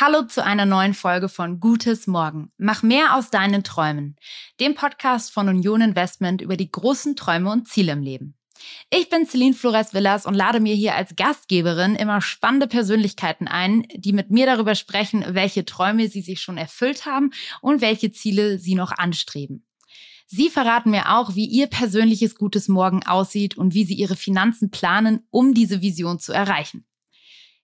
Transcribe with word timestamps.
Hallo 0.00 0.22
zu 0.22 0.44
einer 0.44 0.64
neuen 0.64 0.94
Folge 0.94 1.28
von 1.28 1.58
Gutes 1.58 2.06
Morgen. 2.06 2.52
Mach 2.56 2.84
mehr 2.84 3.16
aus 3.16 3.30
deinen 3.30 3.64
Träumen. 3.64 4.14
Dem 4.60 4.76
Podcast 4.76 5.32
von 5.32 5.48
Union 5.48 5.80
Investment 5.80 6.40
über 6.40 6.56
die 6.56 6.70
großen 6.70 7.16
Träume 7.16 7.50
und 7.50 7.66
Ziele 7.66 7.94
im 7.94 8.02
Leben. 8.02 8.36
Ich 8.90 9.08
bin 9.08 9.26
Celine 9.26 9.54
Flores 9.56 9.94
Villas 9.94 10.24
und 10.24 10.34
lade 10.34 10.60
mir 10.60 10.76
hier 10.76 10.94
als 10.94 11.16
Gastgeberin 11.16 11.96
immer 11.96 12.20
spannende 12.20 12.68
Persönlichkeiten 12.68 13.48
ein, 13.48 13.88
die 13.92 14.12
mit 14.12 14.30
mir 14.30 14.46
darüber 14.46 14.76
sprechen, 14.76 15.24
welche 15.30 15.64
Träume 15.64 16.06
sie 16.06 16.22
sich 16.22 16.40
schon 16.40 16.58
erfüllt 16.58 17.04
haben 17.04 17.32
und 17.60 17.80
welche 17.80 18.12
Ziele 18.12 18.60
sie 18.60 18.76
noch 18.76 18.92
anstreben. 18.92 19.66
Sie 20.28 20.48
verraten 20.48 20.92
mir 20.92 21.18
auch, 21.18 21.34
wie 21.34 21.46
ihr 21.46 21.66
persönliches 21.66 22.36
Gutes 22.36 22.68
Morgen 22.68 23.04
aussieht 23.04 23.58
und 23.58 23.74
wie 23.74 23.84
sie 23.84 23.94
ihre 23.94 24.14
Finanzen 24.14 24.70
planen, 24.70 25.26
um 25.30 25.54
diese 25.54 25.82
Vision 25.82 26.20
zu 26.20 26.32
erreichen. 26.32 26.84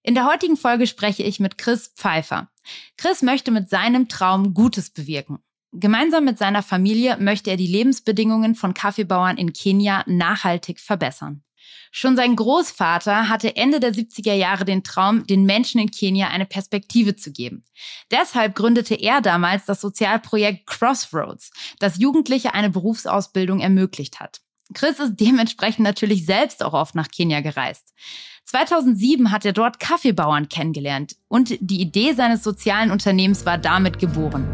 In 0.06 0.14
der 0.14 0.26
heutigen 0.26 0.58
Folge 0.58 0.86
spreche 0.86 1.22
ich 1.22 1.40
mit 1.40 1.56
Chris 1.56 1.90
Pfeiffer. 1.96 2.50
Chris 2.98 3.22
möchte 3.22 3.50
mit 3.50 3.70
seinem 3.70 4.06
Traum 4.06 4.52
Gutes 4.52 4.90
bewirken. 4.90 5.38
Gemeinsam 5.72 6.26
mit 6.26 6.36
seiner 6.36 6.62
Familie 6.62 7.16
möchte 7.16 7.50
er 7.50 7.56
die 7.56 7.66
Lebensbedingungen 7.66 8.54
von 8.54 8.74
Kaffeebauern 8.74 9.38
in 9.38 9.54
Kenia 9.54 10.04
nachhaltig 10.06 10.78
verbessern. 10.78 11.42
Schon 11.90 12.16
sein 12.16 12.36
Großvater 12.36 13.30
hatte 13.30 13.56
Ende 13.56 13.80
der 13.80 13.94
70er 13.94 14.34
Jahre 14.34 14.66
den 14.66 14.84
Traum, 14.84 15.26
den 15.26 15.46
Menschen 15.46 15.80
in 15.80 15.90
Kenia 15.90 16.28
eine 16.28 16.44
Perspektive 16.44 17.16
zu 17.16 17.32
geben. 17.32 17.64
Deshalb 18.10 18.54
gründete 18.54 18.96
er 18.96 19.22
damals 19.22 19.64
das 19.64 19.80
Sozialprojekt 19.80 20.66
Crossroads, 20.66 21.50
das 21.78 21.98
Jugendliche 21.98 22.52
eine 22.52 22.68
Berufsausbildung 22.68 23.60
ermöglicht 23.60 24.20
hat. 24.20 24.42
Chris 24.74 24.98
ist 24.98 25.16
dementsprechend 25.16 25.84
natürlich 25.84 26.26
selbst 26.26 26.62
auch 26.62 26.74
oft 26.74 26.94
nach 26.94 27.08
Kenia 27.08 27.40
gereist. 27.40 27.94
2007 28.44 29.32
hat 29.32 29.44
er 29.44 29.52
dort 29.52 29.80
Kaffeebauern 29.80 30.48
kennengelernt 30.48 31.16
und 31.28 31.56
die 31.60 31.80
Idee 31.80 32.12
seines 32.12 32.42
sozialen 32.42 32.90
Unternehmens 32.90 33.46
war 33.46 33.58
damit 33.58 33.98
geboren. 33.98 34.46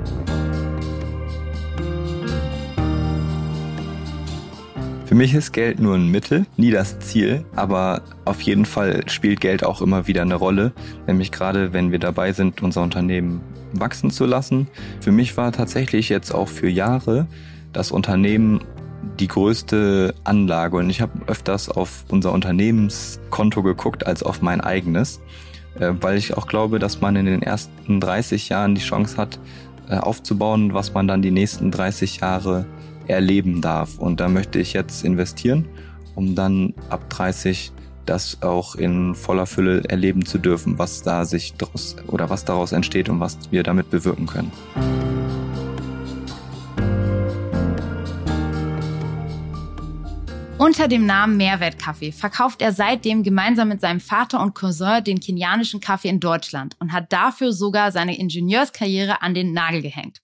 Für 5.06 5.16
mich 5.16 5.34
ist 5.34 5.50
Geld 5.50 5.80
nur 5.80 5.96
ein 5.96 6.06
Mittel, 6.06 6.46
nie 6.56 6.70
das 6.70 7.00
Ziel, 7.00 7.44
aber 7.56 8.02
auf 8.24 8.40
jeden 8.42 8.64
Fall 8.64 9.02
spielt 9.10 9.40
Geld 9.40 9.64
auch 9.64 9.82
immer 9.82 10.06
wieder 10.06 10.22
eine 10.22 10.36
Rolle, 10.36 10.72
nämlich 11.08 11.32
gerade 11.32 11.72
wenn 11.72 11.90
wir 11.90 11.98
dabei 11.98 12.32
sind, 12.32 12.62
unser 12.62 12.82
Unternehmen 12.82 13.40
wachsen 13.72 14.12
zu 14.12 14.24
lassen. 14.24 14.68
Für 15.00 15.10
mich 15.10 15.36
war 15.36 15.50
tatsächlich 15.50 16.08
jetzt 16.08 16.32
auch 16.32 16.46
für 16.46 16.68
Jahre 16.68 17.26
das 17.72 17.90
Unternehmen 17.90 18.60
die 19.18 19.28
größte 19.28 20.14
Anlage 20.24 20.76
und 20.76 20.90
ich 20.90 21.00
habe 21.00 21.12
öfters 21.26 21.68
auf 21.68 22.04
unser 22.08 22.32
Unternehmenskonto 22.32 23.62
geguckt 23.62 24.06
als 24.06 24.22
auf 24.22 24.42
mein 24.42 24.60
eigenes, 24.60 25.20
äh, 25.78 25.92
weil 26.00 26.18
ich 26.18 26.36
auch 26.36 26.46
glaube, 26.46 26.78
dass 26.78 27.00
man 27.00 27.16
in 27.16 27.26
den 27.26 27.42
ersten 27.42 28.00
30 28.00 28.48
Jahren 28.48 28.74
die 28.74 28.80
Chance 28.80 29.16
hat, 29.16 29.38
äh, 29.88 29.96
aufzubauen, 29.96 30.74
was 30.74 30.94
man 30.94 31.08
dann 31.08 31.22
die 31.22 31.30
nächsten 31.30 31.70
30 31.70 32.20
Jahre 32.20 32.66
erleben 33.06 33.60
darf. 33.60 33.98
Und 33.98 34.20
da 34.20 34.28
möchte 34.28 34.58
ich 34.58 34.72
jetzt 34.72 35.04
investieren, 35.04 35.66
um 36.14 36.34
dann 36.34 36.74
ab 36.88 37.08
30 37.10 37.72
das 38.06 38.42
auch 38.42 38.74
in 38.74 39.14
voller 39.14 39.46
Fülle 39.46 39.84
erleben 39.88 40.24
zu 40.24 40.38
dürfen, 40.38 40.78
was 40.78 41.02
da 41.02 41.24
sich 41.24 41.54
daraus 41.54 41.96
oder 42.06 42.30
was 42.30 42.44
daraus 42.44 42.72
entsteht 42.72 43.08
und 43.08 43.20
was 43.20 43.38
wir 43.50 43.62
damit 43.62 43.90
bewirken 43.90 44.26
können. 44.26 44.50
Unter 50.70 50.86
dem 50.86 51.04
Namen 51.04 51.36
Mehrwertkaffee 51.36 52.12
verkauft 52.12 52.62
er 52.62 52.72
seitdem 52.72 53.24
gemeinsam 53.24 53.66
mit 53.66 53.80
seinem 53.80 53.98
Vater 53.98 54.40
und 54.40 54.54
Cousin 54.54 55.02
den 55.02 55.18
kenianischen 55.18 55.80
Kaffee 55.80 56.06
in 56.06 56.20
Deutschland 56.20 56.76
und 56.78 56.92
hat 56.92 57.12
dafür 57.12 57.52
sogar 57.52 57.90
seine 57.90 58.16
Ingenieurskarriere 58.16 59.20
an 59.20 59.34
den 59.34 59.52
Nagel 59.52 59.82
gehängt. 59.82 60.22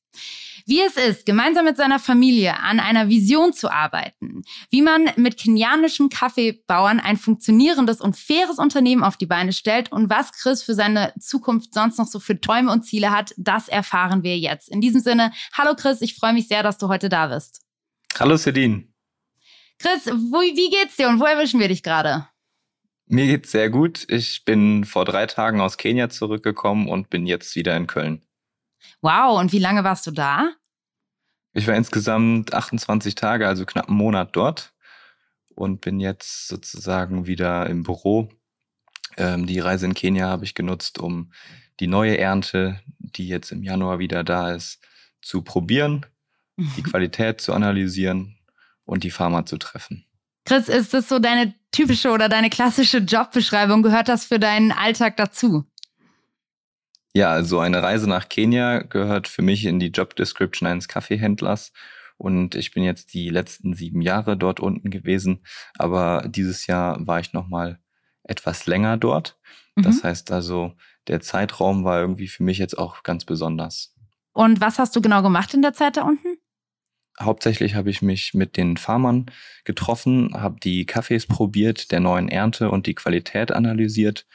Wie 0.64 0.80
es 0.82 0.96
ist, 0.96 1.26
gemeinsam 1.26 1.64
mit 1.64 1.76
seiner 1.76 1.98
Familie 1.98 2.60
an 2.60 2.78
einer 2.78 3.08
Vision 3.08 3.54
zu 3.54 3.72
arbeiten, 3.72 4.44
wie 4.70 4.82
man 4.82 5.10
mit 5.16 5.36
kenianischen 5.36 6.10
Kaffeebauern 6.10 7.00
ein 7.00 7.16
funktionierendes 7.16 8.00
und 8.00 8.16
faires 8.16 8.60
Unternehmen 8.60 9.02
auf 9.02 9.16
die 9.16 9.26
Beine 9.26 9.52
stellt 9.52 9.90
und 9.90 10.10
was 10.10 10.30
Chris 10.30 10.62
für 10.62 10.74
seine 10.74 11.12
Zukunft 11.18 11.74
sonst 11.74 11.98
noch 11.98 12.06
so 12.06 12.20
für 12.20 12.40
Träume 12.40 12.70
und 12.70 12.84
Ziele 12.84 13.10
hat, 13.10 13.34
das 13.36 13.66
erfahren 13.66 14.22
wir 14.22 14.38
jetzt. 14.38 14.68
In 14.68 14.80
diesem 14.80 15.00
Sinne, 15.00 15.32
hallo 15.54 15.74
Chris, 15.74 16.02
ich 16.02 16.14
freue 16.14 16.34
mich 16.34 16.46
sehr, 16.46 16.62
dass 16.62 16.78
du 16.78 16.86
heute 16.86 17.08
da 17.08 17.26
bist. 17.26 17.62
Hallo 18.16 18.36
Sedin. 18.36 18.92
Chris, 19.78 20.06
wo, 20.06 20.40
wie 20.40 20.70
geht's 20.70 20.96
dir 20.96 21.08
und 21.08 21.20
wo 21.20 21.24
erwischen 21.24 21.60
wir 21.60 21.68
dich 21.68 21.82
gerade? 21.82 22.28
Mir 23.08 23.26
geht's 23.26 23.52
sehr 23.52 23.70
gut. 23.70 24.04
Ich 24.08 24.44
bin 24.44 24.84
vor 24.84 25.04
drei 25.04 25.26
Tagen 25.26 25.60
aus 25.60 25.76
Kenia 25.76 26.08
zurückgekommen 26.08 26.88
und 26.88 27.10
bin 27.10 27.26
jetzt 27.26 27.54
wieder 27.54 27.76
in 27.76 27.86
Köln. 27.86 28.22
Wow, 29.00 29.38
und 29.38 29.52
wie 29.52 29.58
lange 29.58 29.84
warst 29.84 30.06
du 30.06 30.10
da? 30.10 30.52
Ich 31.52 31.66
war 31.66 31.74
insgesamt 31.74 32.52
28 32.52 33.14
Tage, 33.14 33.46
also 33.46 33.64
knapp 33.64 33.88
einen 33.88 33.96
Monat 33.96 34.34
dort 34.34 34.74
und 35.54 35.80
bin 35.80 36.00
jetzt 36.00 36.48
sozusagen 36.48 37.26
wieder 37.26 37.68
im 37.68 37.82
Büro. 37.82 38.28
Ähm, 39.16 39.46
die 39.46 39.60
Reise 39.60 39.86
in 39.86 39.94
Kenia 39.94 40.26
habe 40.26 40.44
ich 40.44 40.54
genutzt, 40.54 40.98
um 40.98 41.32
die 41.80 41.86
neue 41.86 42.18
Ernte, 42.18 42.80
die 42.98 43.28
jetzt 43.28 43.52
im 43.52 43.62
Januar 43.62 43.98
wieder 43.98 44.24
da 44.24 44.52
ist, 44.52 44.80
zu 45.22 45.42
probieren, 45.42 46.06
die 46.56 46.82
Qualität 46.82 47.40
zu 47.40 47.52
analysieren 47.52 48.35
und 48.86 49.04
die 49.04 49.10
Farmer 49.10 49.44
zu 49.44 49.58
treffen. 49.58 50.06
Chris, 50.46 50.68
ist 50.68 50.94
das 50.94 51.08
so 51.08 51.18
deine 51.18 51.54
typische 51.72 52.10
oder 52.10 52.28
deine 52.28 52.48
klassische 52.48 52.98
Jobbeschreibung? 52.98 53.82
Gehört 53.82 54.08
das 54.08 54.24
für 54.24 54.38
deinen 54.38 54.72
Alltag 54.72 55.16
dazu? 55.16 55.64
Ja, 57.12 57.30
also 57.30 57.58
eine 57.58 57.82
Reise 57.82 58.08
nach 58.08 58.28
Kenia 58.28 58.82
gehört 58.82 59.26
für 59.26 59.42
mich 59.42 59.64
in 59.64 59.80
die 59.80 59.88
Job 59.88 60.14
Description 60.16 60.68
eines 60.68 60.86
Kaffeehändlers. 60.86 61.72
Und 62.18 62.54
ich 62.54 62.72
bin 62.72 62.82
jetzt 62.82 63.12
die 63.12 63.28
letzten 63.28 63.74
sieben 63.74 64.00
Jahre 64.00 64.36
dort 64.36 64.60
unten 64.60 64.90
gewesen. 64.90 65.44
Aber 65.78 66.24
dieses 66.28 66.66
Jahr 66.66 67.06
war 67.06 67.20
ich 67.20 67.32
noch 67.32 67.48
mal 67.48 67.78
etwas 68.22 68.66
länger 68.66 68.96
dort. 68.96 69.38
Mhm. 69.74 69.82
Das 69.82 70.04
heißt 70.04 70.30
also, 70.30 70.74
der 71.08 71.20
Zeitraum 71.20 71.84
war 71.84 72.00
irgendwie 72.00 72.28
für 72.28 72.42
mich 72.42 72.58
jetzt 72.58 72.78
auch 72.78 73.02
ganz 73.02 73.24
besonders. 73.24 73.94
Und 74.32 74.60
was 74.60 74.78
hast 74.78 74.94
du 74.94 75.00
genau 75.00 75.22
gemacht 75.22 75.54
in 75.54 75.62
der 75.62 75.72
Zeit 75.72 75.96
da 75.96 76.02
unten? 76.02 76.38
Hauptsächlich 77.20 77.74
habe 77.74 77.90
ich 77.90 78.02
mich 78.02 78.34
mit 78.34 78.56
den 78.56 78.76
Farmern 78.76 79.26
getroffen, 79.64 80.30
habe 80.34 80.60
die 80.60 80.84
Kaffees 80.84 81.26
probiert, 81.26 81.90
der 81.90 82.00
neuen 82.00 82.28
Ernte 82.28 82.70
und 82.70 82.86
die 82.86 82.94
Qualität 82.94 83.52
analysiert 83.52 84.26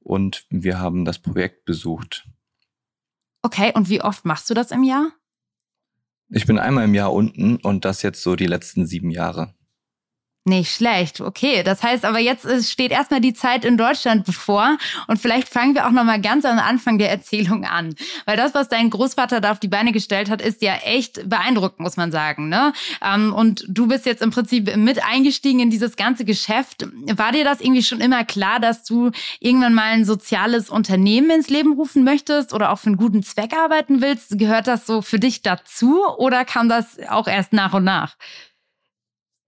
und 0.00 0.46
wir 0.50 0.78
haben 0.78 1.04
das 1.04 1.18
Projekt 1.18 1.64
besucht. 1.64 2.26
Okay, 3.42 3.72
und 3.74 3.88
wie 3.90 4.00
oft 4.00 4.24
machst 4.24 4.48
du 4.48 4.54
das 4.54 4.70
im 4.70 4.84
Jahr? 4.84 5.12
Ich 6.30 6.46
bin 6.46 6.58
einmal 6.58 6.84
im 6.84 6.94
Jahr 6.94 7.12
unten 7.12 7.56
und 7.56 7.84
das 7.84 8.02
jetzt 8.02 8.22
so 8.22 8.36
die 8.36 8.46
letzten 8.46 8.86
sieben 8.86 9.10
Jahre. 9.10 9.54
Nicht 10.46 10.74
schlecht, 10.74 11.22
okay. 11.22 11.62
Das 11.62 11.82
heißt 11.82 12.04
aber 12.04 12.18
jetzt 12.18 12.70
steht 12.70 12.90
erstmal 12.90 13.22
die 13.22 13.32
Zeit 13.32 13.64
in 13.64 13.78
Deutschland 13.78 14.26
bevor 14.26 14.76
und 15.06 15.18
vielleicht 15.18 15.48
fangen 15.48 15.74
wir 15.74 15.86
auch 15.86 15.90
nochmal 15.90 16.20
ganz 16.20 16.44
am 16.44 16.58
Anfang 16.58 16.98
der 16.98 17.10
Erzählung 17.10 17.64
an. 17.64 17.94
Weil 18.26 18.36
das, 18.36 18.52
was 18.52 18.68
dein 18.68 18.90
Großvater 18.90 19.40
da 19.40 19.52
auf 19.52 19.58
die 19.58 19.68
Beine 19.68 19.90
gestellt 19.90 20.28
hat, 20.28 20.42
ist 20.42 20.60
ja 20.60 20.74
echt 20.84 21.30
beeindruckend, 21.30 21.80
muss 21.80 21.96
man 21.96 22.12
sagen. 22.12 22.50
Ne? 22.50 22.74
Ähm, 23.02 23.32
und 23.32 23.64
du 23.68 23.86
bist 23.86 24.04
jetzt 24.04 24.20
im 24.20 24.32
Prinzip 24.32 24.76
mit 24.76 25.02
eingestiegen 25.02 25.60
in 25.60 25.70
dieses 25.70 25.96
ganze 25.96 26.26
Geschäft. 26.26 26.86
War 27.16 27.32
dir 27.32 27.44
das 27.44 27.62
irgendwie 27.62 27.82
schon 27.82 28.02
immer 28.02 28.24
klar, 28.24 28.60
dass 28.60 28.84
du 28.84 29.12
irgendwann 29.40 29.72
mal 29.72 29.92
ein 29.92 30.04
soziales 30.04 30.68
Unternehmen 30.68 31.30
ins 31.30 31.48
Leben 31.48 31.72
rufen 31.72 32.04
möchtest 32.04 32.52
oder 32.52 32.70
auch 32.70 32.78
für 32.78 32.88
einen 32.88 32.98
guten 32.98 33.22
Zweck 33.22 33.54
arbeiten 33.56 34.02
willst? 34.02 34.38
Gehört 34.38 34.66
das 34.66 34.84
so 34.84 35.00
für 35.00 35.18
dich 35.18 35.40
dazu 35.40 36.02
oder 36.18 36.44
kam 36.44 36.68
das 36.68 36.98
auch 37.08 37.28
erst 37.28 37.54
nach 37.54 37.72
und 37.72 37.84
nach? 37.84 38.16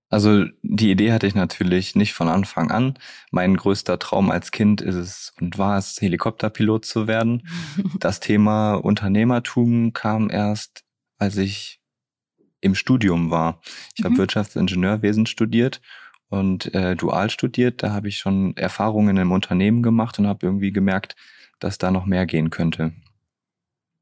Also 0.08 0.44
die 0.62 0.90
Idee 0.90 1.12
hatte 1.12 1.26
ich 1.26 1.34
natürlich 1.34 1.96
nicht 1.96 2.12
von 2.12 2.28
Anfang 2.28 2.70
an. 2.70 2.98
Mein 3.32 3.56
größter 3.56 3.98
Traum 3.98 4.30
als 4.30 4.52
Kind 4.52 4.80
ist 4.80 4.94
es 4.94 5.32
und 5.40 5.58
war 5.58 5.78
es, 5.78 6.00
Helikopterpilot 6.00 6.84
zu 6.84 7.06
werden. 7.06 7.48
Das 7.98 8.20
Thema 8.20 8.74
Unternehmertum 8.74 9.92
kam 9.92 10.30
erst, 10.30 10.84
als 11.18 11.36
ich 11.36 11.80
im 12.60 12.74
Studium 12.74 13.30
war. 13.30 13.60
Ich 13.94 14.02
mhm. 14.02 14.08
habe 14.08 14.18
Wirtschaftsingenieurwesen 14.18 15.26
studiert 15.26 15.80
und 16.28 16.72
äh, 16.74 16.94
dual 16.94 17.30
studiert. 17.30 17.82
Da 17.82 17.92
habe 17.92 18.08
ich 18.08 18.18
schon 18.18 18.56
Erfahrungen 18.56 19.16
im 19.16 19.32
Unternehmen 19.32 19.82
gemacht 19.82 20.18
und 20.18 20.26
habe 20.26 20.46
irgendwie 20.46 20.72
gemerkt, 20.72 21.16
dass 21.58 21.78
da 21.78 21.90
noch 21.90 22.06
mehr 22.06 22.26
gehen 22.26 22.50
könnte. 22.50 22.92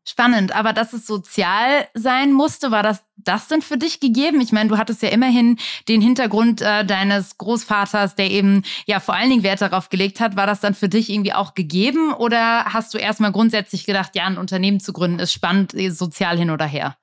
Spannend, 0.06 0.54
aber 0.54 0.74
dass 0.74 0.92
es 0.92 1.06
sozial 1.06 1.88
sein 1.94 2.34
musste, 2.34 2.70
war 2.70 2.82
das 2.82 3.02
das 3.16 3.48
denn 3.48 3.62
für 3.62 3.78
dich 3.78 4.00
gegeben? 4.00 4.40
Ich 4.42 4.52
meine, 4.52 4.68
du 4.68 4.76
hattest 4.76 5.02
ja 5.02 5.08
immerhin 5.08 5.56
den 5.88 6.02
Hintergrund 6.02 6.60
äh, 6.60 6.84
deines 6.84 7.38
Großvaters, 7.38 8.14
der 8.14 8.30
eben 8.30 8.64
ja 8.84 9.00
vor 9.00 9.14
allen 9.14 9.30
Dingen 9.30 9.42
Wert 9.42 9.62
darauf 9.62 9.88
gelegt 9.88 10.20
hat. 10.20 10.36
War 10.36 10.46
das 10.46 10.60
dann 10.60 10.74
für 10.74 10.90
dich 10.90 11.08
irgendwie 11.08 11.32
auch 11.32 11.54
gegeben 11.54 12.12
oder 12.12 12.66
hast 12.66 12.92
du 12.92 12.98
erstmal 12.98 13.32
grundsätzlich 13.32 13.86
gedacht, 13.86 14.14
ja, 14.14 14.26
ein 14.26 14.36
Unternehmen 14.36 14.78
zu 14.78 14.92
gründen 14.92 15.20
ist 15.20 15.32
spannend, 15.32 15.72
eh, 15.72 15.88
sozial 15.88 16.36
hin 16.36 16.50
oder 16.50 16.66
her? 16.66 16.98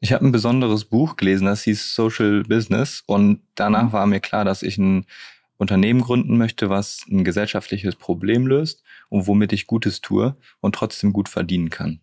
Ich 0.00 0.12
habe 0.12 0.24
ein 0.24 0.32
besonderes 0.32 0.84
Buch 0.84 1.16
gelesen, 1.16 1.46
das 1.46 1.64
hieß 1.64 1.96
Social 1.96 2.44
Business 2.44 3.02
und 3.06 3.40
danach 3.56 3.92
war 3.92 4.06
mir 4.06 4.20
klar, 4.20 4.44
dass 4.44 4.62
ich 4.62 4.78
ein 4.78 5.06
Unternehmen 5.56 6.00
gründen 6.00 6.36
möchte, 6.36 6.68
was 6.68 7.04
ein 7.10 7.24
gesellschaftliches 7.24 7.96
Problem 7.96 8.46
löst 8.46 8.82
und 9.08 9.26
womit 9.26 9.52
ich 9.52 9.66
Gutes 9.66 10.00
tue 10.00 10.36
und 10.60 10.74
trotzdem 10.74 11.12
gut 11.12 11.28
verdienen 11.28 11.70
kann. 11.70 12.00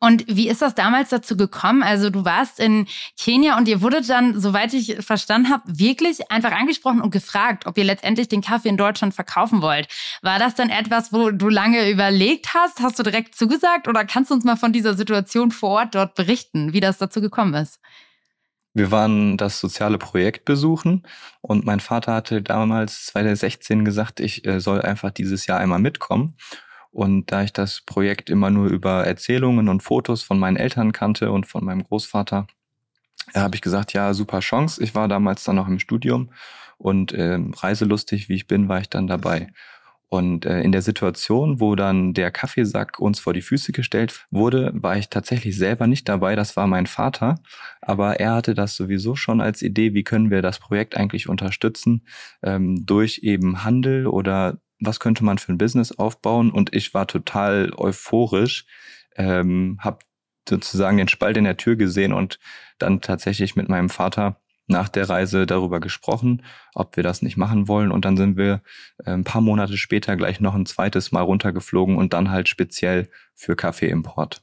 Und 0.00 0.24
wie 0.28 0.48
ist 0.48 0.62
das 0.62 0.76
damals 0.76 1.08
dazu 1.08 1.36
gekommen? 1.36 1.82
Also 1.82 2.10
du 2.10 2.24
warst 2.24 2.60
in 2.60 2.86
Kenia 3.18 3.58
und 3.58 3.66
ihr 3.66 3.82
wurdet 3.82 4.08
dann, 4.08 4.40
soweit 4.40 4.72
ich 4.72 4.96
verstanden 5.04 5.50
habe, 5.50 5.64
wirklich 5.66 6.30
einfach 6.30 6.52
angesprochen 6.52 7.00
und 7.00 7.10
gefragt, 7.10 7.66
ob 7.66 7.76
ihr 7.78 7.84
letztendlich 7.84 8.28
den 8.28 8.40
Kaffee 8.40 8.68
in 8.68 8.76
Deutschland 8.76 9.14
verkaufen 9.14 9.60
wollt. 9.60 9.88
War 10.22 10.38
das 10.38 10.54
dann 10.54 10.70
etwas, 10.70 11.12
wo 11.12 11.30
du 11.30 11.48
lange 11.48 11.90
überlegt 11.90 12.54
hast? 12.54 12.80
Hast 12.80 12.98
du 12.98 13.02
direkt 13.02 13.34
zugesagt 13.34 13.88
oder 13.88 14.04
kannst 14.04 14.30
du 14.30 14.34
uns 14.34 14.44
mal 14.44 14.56
von 14.56 14.72
dieser 14.72 14.94
Situation 14.94 15.50
vor 15.50 15.70
Ort 15.70 15.96
dort 15.96 16.14
berichten, 16.14 16.72
wie 16.72 16.80
das 16.80 16.98
dazu 16.98 17.20
gekommen 17.20 17.54
ist? 17.54 17.80
Wir 18.74 18.92
waren 18.92 19.36
das 19.36 19.58
soziale 19.58 19.98
Projekt 19.98 20.44
besuchen 20.44 21.04
und 21.40 21.64
mein 21.64 21.80
Vater 21.80 22.14
hatte 22.14 22.42
damals 22.42 23.06
2016 23.06 23.84
gesagt, 23.84 24.20
ich 24.20 24.46
äh, 24.46 24.60
soll 24.60 24.82
einfach 24.82 25.10
dieses 25.10 25.46
Jahr 25.46 25.58
einmal 25.58 25.80
mitkommen. 25.80 26.36
Und 26.98 27.30
da 27.30 27.44
ich 27.44 27.52
das 27.52 27.82
Projekt 27.82 28.28
immer 28.28 28.50
nur 28.50 28.66
über 28.66 29.06
Erzählungen 29.06 29.68
und 29.68 29.84
Fotos 29.84 30.24
von 30.24 30.36
meinen 30.36 30.56
Eltern 30.56 30.90
kannte 30.90 31.30
und 31.30 31.46
von 31.46 31.64
meinem 31.64 31.84
Großvater, 31.84 32.48
äh, 33.34 33.38
habe 33.38 33.54
ich 33.54 33.62
gesagt, 33.62 33.92
ja, 33.92 34.12
super 34.14 34.40
Chance. 34.40 34.82
Ich 34.82 34.96
war 34.96 35.06
damals 35.06 35.44
dann 35.44 35.54
noch 35.54 35.68
im 35.68 35.78
Studium 35.78 36.32
und 36.76 37.12
äh, 37.12 37.38
reiselustig, 37.38 38.28
wie 38.28 38.34
ich 38.34 38.48
bin, 38.48 38.68
war 38.68 38.80
ich 38.80 38.90
dann 38.90 39.06
dabei. 39.06 39.52
Und 40.08 40.44
äh, 40.44 40.60
in 40.62 40.72
der 40.72 40.82
Situation, 40.82 41.60
wo 41.60 41.76
dann 41.76 42.14
der 42.14 42.32
Kaffeesack 42.32 42.98
uns 42.98 43.20
vor 43.20 43.32
die 43.32 43.42
Füße 43.42 43.70
gestellt 43.70 44.26
wurde, 44.32 44.72
war 44.74 44.96
ich 44.96 45.08
tatsächlich 45.08 45.56
selber 45.56 45.86
nicht 45.86 46.08
dabei. 46.08 46.34
Das 46.34 46.56
war 46.56 46.66
mein 46.66 46.86
Vater. 46.86 47.36
Aber 47.80 48.18
er 48.18 48.34
hatte 48.34 48.54
das 48.56 48.74
sowieso 48.74 49.14
schon 49.14 49.40
als 49.40 49.62
Idee, 49.62 49.94
wie 49.94 50.02
können 50.02 50.32
wir 50.32 50.42
das 50.42 50.58
Projekt 50.58 50.96
eigentlich 50.96 51.28
unterstützen 51.28 52.08
ähm, 52.42 52.84
durch 52.84 53.20
eben 53.22 53.62
Handel 53.62 54.08
oder 54.08 54.58
was 54.80 55.00
könnte 55.00 55.24
man 55.24 55.38
für 55.38 55.52
ein 55.52 55.58
Business 55.58 55.92
aufbauen? 55.92 56.50
Und 56.50 56.74
ich 56.74 56.94
war 56.94 57.06
total 57.06 57.72
euphorisch, 57.76 58.66
ähm, 59.16 59.78
habe 59.80 59.98
sozusagen 60.48 60.96
den 60.96 61.08
Spalt 61.08 61.36
in 61.36 61.44
der 61.44 61.56
Tür 61.56 61.76
gesehen 61.76 62.12
und 62.12 62.38
dann 62.78 63.00
tatsächlich 63.00 63.56
mit 63.56 63.68
meinem 63.68 63.90
Vater 63.90 64.40
nach 64.68 64.88
der 64.88 65.08
Reise 65.08 65.46
darüber 65.46 65.80
gesprochen, 65.80 66.42
ob 66.74 66.96
wir 66.96 67.02
das 67.02 67.22
nicht 67.22 67.36
machen 67.36 67.68
wollen. 67.68 67.90
Und 67.90 68.04
dann 68.04 68.16
sind 68.16 68.36
wir 68.36 68.62
äh, 69.04 69.12
ein 69.12 69.24
paar 69.24 69.40
Monate 69.40 69.76
später 69.76 70.16
gleich 70.16 70.40
noch 70.40 70.54
ein 70.54 70.66
zweites 70.66 71.10
Mal 71.10 71.22
runtergeflogen 71.22 71.96
und 71.96 72.12
dann 72.12 72.30
halt 72.30 72.48
speziell 72.48 73.08
für 73.34 73.56
Kaffeeimport. 73.56 74.42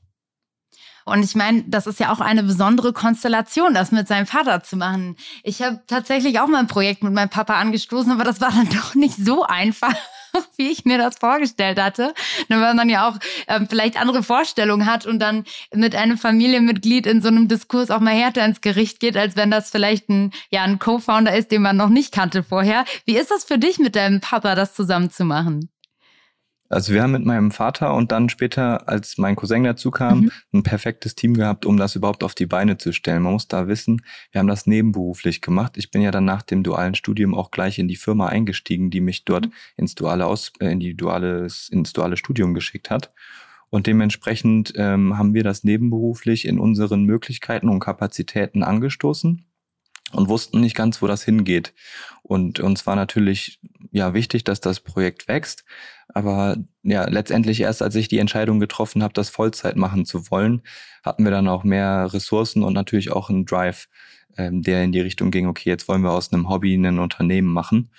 Und 1.06 1.24
ich 1.24 1.36
meine, 1.36 1.64
das 1.68 1.86
ist 1.86 2.00
ja 2.00 2.12
auch 2.12 2.20
eine 2.20 2.42
besondere 2.42 2.92
Konstellation, 2.92 3.76
das 3.76 3.92
mit 3.92 4.08
seinem 4.08 4.26
Vater 4.26 4.64
zu 4.64 4.76
machen. 4.76 5.16
Ich 5.44 5.62
habe 5.62 5.82
tatsächlich 5.86 6.40
auch 6.40 6.48
mal 6.48 6.58
ein 6.58 6.68
Projekt 6.68 7.04
mit 7.04 7.14
meinem 7.14 7.30
Papa 7.30 7.60
angestoßen, 7.60 8.12
aber 8.12 8.24
das 8.24 8.42
war 8.42 8.50
dann 8.50 8.70
doch 8.70 8.96
nicht 8.96 9.16
so 9.16 9.44
einfach. 9.44 9.94
wie 10.58 10.72
ich 10.72 10.86
mir 10.86 10.98
das 10.98 11.18
vorgestellt 11.18 11.82
hatte. 11.82 12.14
Nur 12.50 12.62
weil 12.62 12.74
man 12.74 12.90
ja 12.90 13.08
auch 13.08 13.18
ähm, 13.48 13.68
vielleicht 13.70 14.00
andere 14.00 14.24
Vorstellungen 14.24 14.86
hat 14.86 15.06
und 15.06 15.20
dann 15.20 15.46
mit 15.74 15.96
einem 15.96 16.18
Familienmitglied 16.18 17.08
in 17.08 17.22
so 17.22 17.28
einem 17.28 17.48
Diskurs 17.48 17.92
auch 17.92 18.00
mal 18.00 18.14
härter 18.14 18.46
ins 18.46 18.62
Gericht 18.62 19.00
geht, 19.00 19.18
als 19.18 19.36
wenn 19.36 19.52
das 19.52 19.70
vielleicht 19.70 20.10
ein, 20.10 20.32
ja, 20.50 20.64
ein 20.64 20.80
Co-Founder 20.80 21.36
ist, 21.36 21.52
den 21.52 21.62
man 21.62 21.78
noch 21.78 21.90
nicht 21.90 22.14
kannte 22.14 22.44
vorher. 22.44 22.86
Wie 23.06 23.18
ist 23.18 23.32
das 23.32 23.44
für 23.44 23.58
dich 23.58 23.80
mit 23.80 23.96
deinem 23.96 24.22
Papa, 24.22 24.56
das 24.56 24.74
zusammen 24.74 25.10
zu 25.10 25.26
machen? 25.26 25.70
Also 26.68 26.94
wir 26.94 27.04
haben 27.04 27.12
mit 27.12 27.26
meinem 27.26 27.52
Vater 27.52 27.94
und 27.94 28.12
dann 28.12 28.28
später, 28.30 28.90
als 28.90 29.18
mein 29.18 29.36
Cousin 29.36 29.64
dazu 29.64 29.92
kam, 29.92 30.22
mhm. 30.22 30.32
ein 30.54 30.64
perfektes 30.64 31.16
Team 31.16 31.36
gehabt, 31.36 31.66
um 31.66 31.78
das 31.78 31.96
überhaupt 31.96 32.24
auf 32.24 32.34
die 32.34 32.48
Beine 32.48 32.78
zu 32.78 32.92
stellen. 32.92 33.22
Man 33.22 33.34
muss 33.34 33.48
da 33.48 33.68
wissen, 33.68 34.02
wir 34.32 34.40
haben 34.40 34.48
das 34.48 34.66
nebenberuflich 34.66 35.42
gemacht. 35.42 35.78
Ich 35.78 35.92
bin 35.92 36.02
ja 36.02 36.12
dann 36.12 36.26
nach 36.26 36.42
dem 36.42 36.64
dualen 36.64 36.96
Studium 36.96 37.36
auch 37.36 37.52
gleich 37.52 37.78
in 37.78 37.88
die 37.88 37.96
Firma 37.96 38.28
eingestiegen, 38.28 38.90
die 38.90 39.02
mich 39.02 39.26
dort 39.26 39.46
mhm. 39.46 39.54
ins 39.78 39.96
duale 39.96 40.26
Aus, 40.26 40.54
äh, 40.60 40.72
in 40.72 40.80
die 40.80 40.96
duale, 40.96 41.48
ins 41.70 41.94
duale 41.94 42.18
Studium 42.18 42.54
geschickt 42.54 42.90
hat. 42.90 43.14
Und 43.70 43.88
dementsprechend 43.88 44.74
ähm, 44.78 45.18
haben 45.18 45.34
wir 45.34 45.44
das 45.44 45.64
nebenberuflich 45.64 46.48
in 46.48 46.60
unseren 46.60 47.04
Möglichkeiten 47.04 47.70
und 47.70 47.80
Kapazitäten 47.80 48.64
angestoßen 48.64 49.46
und 50.12 50.30
wussten 50.30 50.62
nicht 50.62 50.76
ganz, 50.76 51.02
wo 51.02 51.08
das 51.08 51.24
hingeht. 51.24 51.74
Und 52.28 52.60
uns 52.60 52.88
war 52.88 52.96
natürlich 52.96 53.60
ja 53.92 54.16
wichtig, 54.16 54.44
dass 54.44 54.60
das 54.60 54.80
Projekt 54.80 55.28
wächst. 55.28 55.64
Aber 56.08 56.58
ja, 56.82 57.08
letztendlich 57.08 57.62
erst 57.62 57.84
als 57.84 57.96
ich 57.96 58.08
die 58.08 58.18
Entscheidung 58.18 58.60
getroffen 58.60 59.04
habe, 59.04 59.14
das 59.14 59.30
Vollzeit 59.30 59.76
machen 59.76 60.06
zu 60.06 60.32
wollen, 60.32 60.64
hatten 61.04 61.24
wir 61.24 61.32
dann 61.32 61.48
auch 61.48 61.64
mehr 61.64 62.12
Ressourcen 62.12 62.64
und 62.64 62.74
natürlich 62.74 63.12
auch 63.12 63.30
einen 63.30 63.46
Drive, 63.46 63.88
ähm, 64.38 64.64
der 64.64 64.84
in 64.84 64.92
die 64.92 65.02
Richtung 65.02 65.30
ging, 65.30 65.46
okay, 65.46 65.70
jetzt 65.70 65.88
wollen 65.88 66.02
wir 66.02 66.12
aus 66.12 66.34
einem 66.34 66.50
Hobby 66.50 66.74
ein 66.74 66.98
Unternehmen 66.98 67.52
machen. 67.54 67.92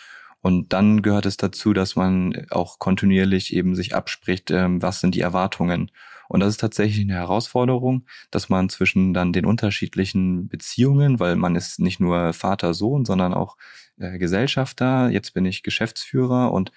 Und 0.46 0.72
dann 0.72 1.02
gehört 1.02 1.26
es 1.26 1.36
dazu, 1.36 1.72
dass 1.72 1.96
man 1.96 2.46
auch 2.50 2.78
kontinuierlich 2.78 3.52
eben 3.52 3.74
sich 3.74 3.96
abspricht, 3.96 4.52
ähm, 4.52 4.80
was 4.80 5.00
sind 5.00 5.16
die 5.16 5.20
Erwartungen 5.20 5.90
und 6.28 6.40
das 6.40 6.50
ist 6.50 6.60
tatsächlich 6.60 7.04
eine 7.04 7.14
Herausforderung, 7.14 8.06
dass 8.30 8.48
man 8.48 8.68
zwischen 8.68 9.14
dann 9.14 9.32
den 9.32 9.46
unterschiedlichen 9.46 10.48
Beziehungen, 10.48 11.20
weil 11.20 11.36
man 11.36 11.56
ist 11.56 11.78
nicht 11.78 12.00
nur 12.00 12.32
Vater, 12.32 12.74
Sohn, 12.74 13.04
sondern 13.04 13.34
auch 13.34 13.56
äh, 13.98 14.18
Gesellschafter, 14.18 15.08
jetzt 15.10 15.34
bin 15.34 15.44
ich 15.44 15.62
Geschäftsführer 15.62 16.52
und 16.52 16.72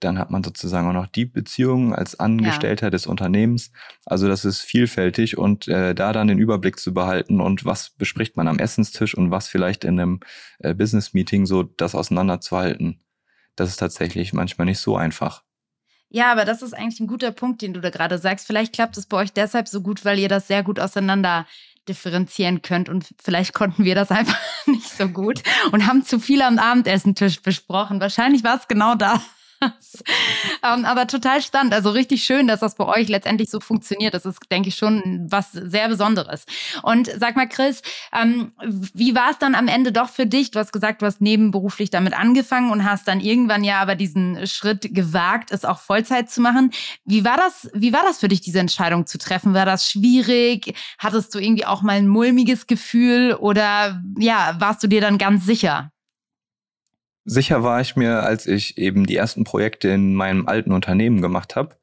dann 0.00 0.18
hat 0.18 0.30
man 0.30 0.44
sozusagen 0.44 0.88
auch 0.88 0.92
noch 0.92 1.06
die 1.06 1.24
Beziehung 1.24 1.94
als 1.94 2.18
Angestellter 2.18 2.86
ja. 2.86 2.90
des 2.90 3.06
Unternehmens. 3.06 3.72
Also 4.04 4.28
das 4.28 4.44
ist 4.44 4.60
vielfältig 4.60 5.38
und 5.38 5.66
äh, 5.68 5.94
da 5.94 6.12
dann 6.12 6.28
den 6.28 6.38
Überblick 6.38 6.78
zu 6.78 6.92
behalten 6.92 7.40
und 7.40 7.64
was 7.64 7.90
bespricht 7.90 8.36
man 8.36 8.48
am 8.48 8.58
Essenstisch 8.58 9.16
und 9.16 9.30
was 9.30 9.48
vielleicht 9.48 9.84
in 9.84 9.98
einem 9.98 10.20
äh, 10.58 10.74
Business-Meeting 10.74 11.46
so 11.46 11.62
das 11.62 11.94
auseinanderzuhalten, 11.94 13.00
das 13.56 13.70
ist 13.70 13.76
tatsächlich 13.76 14.32
manchmal 14.32 14.66
nicht 14.66 14.78
so 14.78 14.96
einfach. 14.96 15.42
Ja, 16.08 16.30
aber 16.30 16.44
das 16.44 16.62
ist 16.62 16.74
eigentlich 16.74 17.00
ein 17.00 17.06
guter 17.06 17.32
Punkt, 17.32 17.60
den 17.60 17.74
du 17.74 17.80
da 17.80 17.90
gerade 17.90 18.18
sagst. 18.18 18.46
Vielleicht 18.46 18.72
klappt 18.72 18.96
es 18.96 19.06
bei 19.06 19.16
euch 19.16 19.32
deshalb 19.32 19.66
so 19.66 19.80
gut, 19.80 20.04
weil 20.04 20.18
ihr 20.18 20.28
das 20.28 20.46
sehr 20.46 20.62
gut 20.62 20.78
auseinander 20.78 21.46
differenzieren 21.88 22.62
könnt. 22.62 22.88
Und 22.88 23.06
vielleicht 23.22 23.52
konnten 23.52 23.84
wir 23.84 23.94
das 23.94 24.10
einfach 24.12 24.38
nicht 24.66 24.88
so 24.88 25.08
gut 25.08 25.42
und 25.72 25.86
haben 25.86 26.04
zu 26.04 26.20
viel 26.20 26.42
am 26.42 26.58
Abendessentisch 26.58 27.42
besprochen. 27.42 28.00
Wahrscheinlich 28.00 28.44
war 28.44 28.56
es 28.56 28.68
genau 28.68 28.94
da 28.94 29.20
ähm, 30.62 30.84
aber 30.84 31.06
total 31.06 31.42
spannend. 31.42 31.74
Also 31.74 31.90
richtig 31.90 32.24
schön, 32.24 32.46
dass 32.46 32.60
das 32.60 32.74
bei 32.74 32.86
euch 32.86 33.08
letztendlich 33.08 33.50
so 33.50 33.60
funktioniert. 33.60 34.14
Das 34.14 34.26
ist, 34.26 34.40
denke 34.50 34.68
ich, 34.68 34.76
schon 34.76 35.26
was 35.30 35.52
sehr 35.52 35.88
Besonderes. 35.88 36.46
Und 36.82 37.10
sag 37.18 37.36
mal, 37.36 37.48
Chris, 37.48 37.82
ähm, 38.12 38.52
wie 38.62 39.14
war 39.14 39.30
es 39.30 39.38
dann 39.38 39.54
am 39.54 39.68
Ende 39.68 39.92
doch 39.92 40.08
für 40.08 40.26
dich? 40.26 40.50
Du 40.50 40.58
hast 40.58 40.72
gesagt, 40.72 41.02
du 41.02 41.06
hast 41.06 41.20
nebenberuflich 41.20 41.90
damit 41.90 42.14
angefangen 42.14 42.70
und 42.70 42.84
hast 42.84 43.08
dann 43.08 43.20
irgendwann 43.20 43.64
ja 43.64 43.80
aber 43.80 43.94
diesen 43.94 44.46
Schritt 44.46 44.94
gewagt, 44.94 45.50
es 45.50 45.64
auch 45.64 45.78
Vollzeit 45.78 46.30
zu 46.30 46.40
machen. 46.40 46.70
Wie 47.04 47.24
war 47.24 47.36
das, 47.36 47.70
wie 47.74 47.92
war 47.92 48.02
das 48.02 48.18
für 48.18 48.28
dich, 48.28 48.40
diese 48.40 48.58
Entscheidung 48.58 49.06
zu 49.06 49.18
treffen? 49.18 49.54
War 49.54 49.66
das 49.66 49.88
schwierig? 49.88 50.74
Hattest 50.98 51.34
du 51.34 51.38
irgendwie 51.38 51.66
auch 51.66 51.82
mal 51.82 51.96
ein 51.96 52.08
mulmiges 52.08 52.66
Gefühl 52.66 53.34
oder 53.34 54.02
ja, 54.18 54.56
warst 54.58 54.82
du 54.82 54.88
dir 54.88 55.00
dann 55.00 55.18
ganz 55.18 55.44
sicher? 55.44 55.90
Sicher 57.24 57.62
war 57.62 57.80
ich 57.80 57.96
mir, 57.96 58.22
als 58.22 58.46
ich 58.46 58.76
eben 58.78 59.06
die 59.06 59.16
ersten 59.16 59.44
Projekte 59.44 59.88
in 59.88 60.14
meinem 60.14 60.46
alten 60.46 60.72
Unternehmen 60.72 61.22
gemacht 61.22 61.56
habe. 61.56 61.76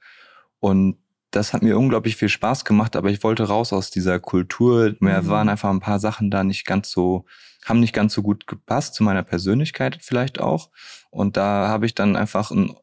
Und 0.59 0.97
das 1.31 1.53
hat 1.53 1.63
mir 1.63 1.77
unglaublich 1.77 2.17
viel 2.17 2.29
Spaß 2.29 2.65
gemacht, 2.65 2.95
aber 2.95 3.09
ich 3.09 3.23
wollte 3.23 3.43
raus 3.43 3.73
aus 3.73 3.89
dieser 3.89 4.19
Kultur. 4.19 4.95
Mir 4.99 5.23
mhm. 5.23 5.27
waren 5.27 5.49
einfach 5.49 5.69
ein 5.69 5.79
paar 5.79 5.99
Sachen 5.99 6.29
da 6.29 6.43
nicht 6.43 6.65
ganz 6.65 6.91
so, 6.91 7.25
haben 7.65 7.79
nicht 7.79 7.93
ganz 7.93 8.13
so 8.13 8.21
gut 8.21 8.47
gepasst 8.47 8.93
zu 8.93 9.03
meiner 9.03 9.23
Persönlichkeit 9.23 9.97
vielleicht 10.01 10.39
auch. 10.39 10.69
Und 11.09 11.37
da 11.37 11.67
habe 11.69 11.85
ich 11.85 11.95
dann 11.95 12.15
einfach 12.15 12.51
ein 12.51 12.75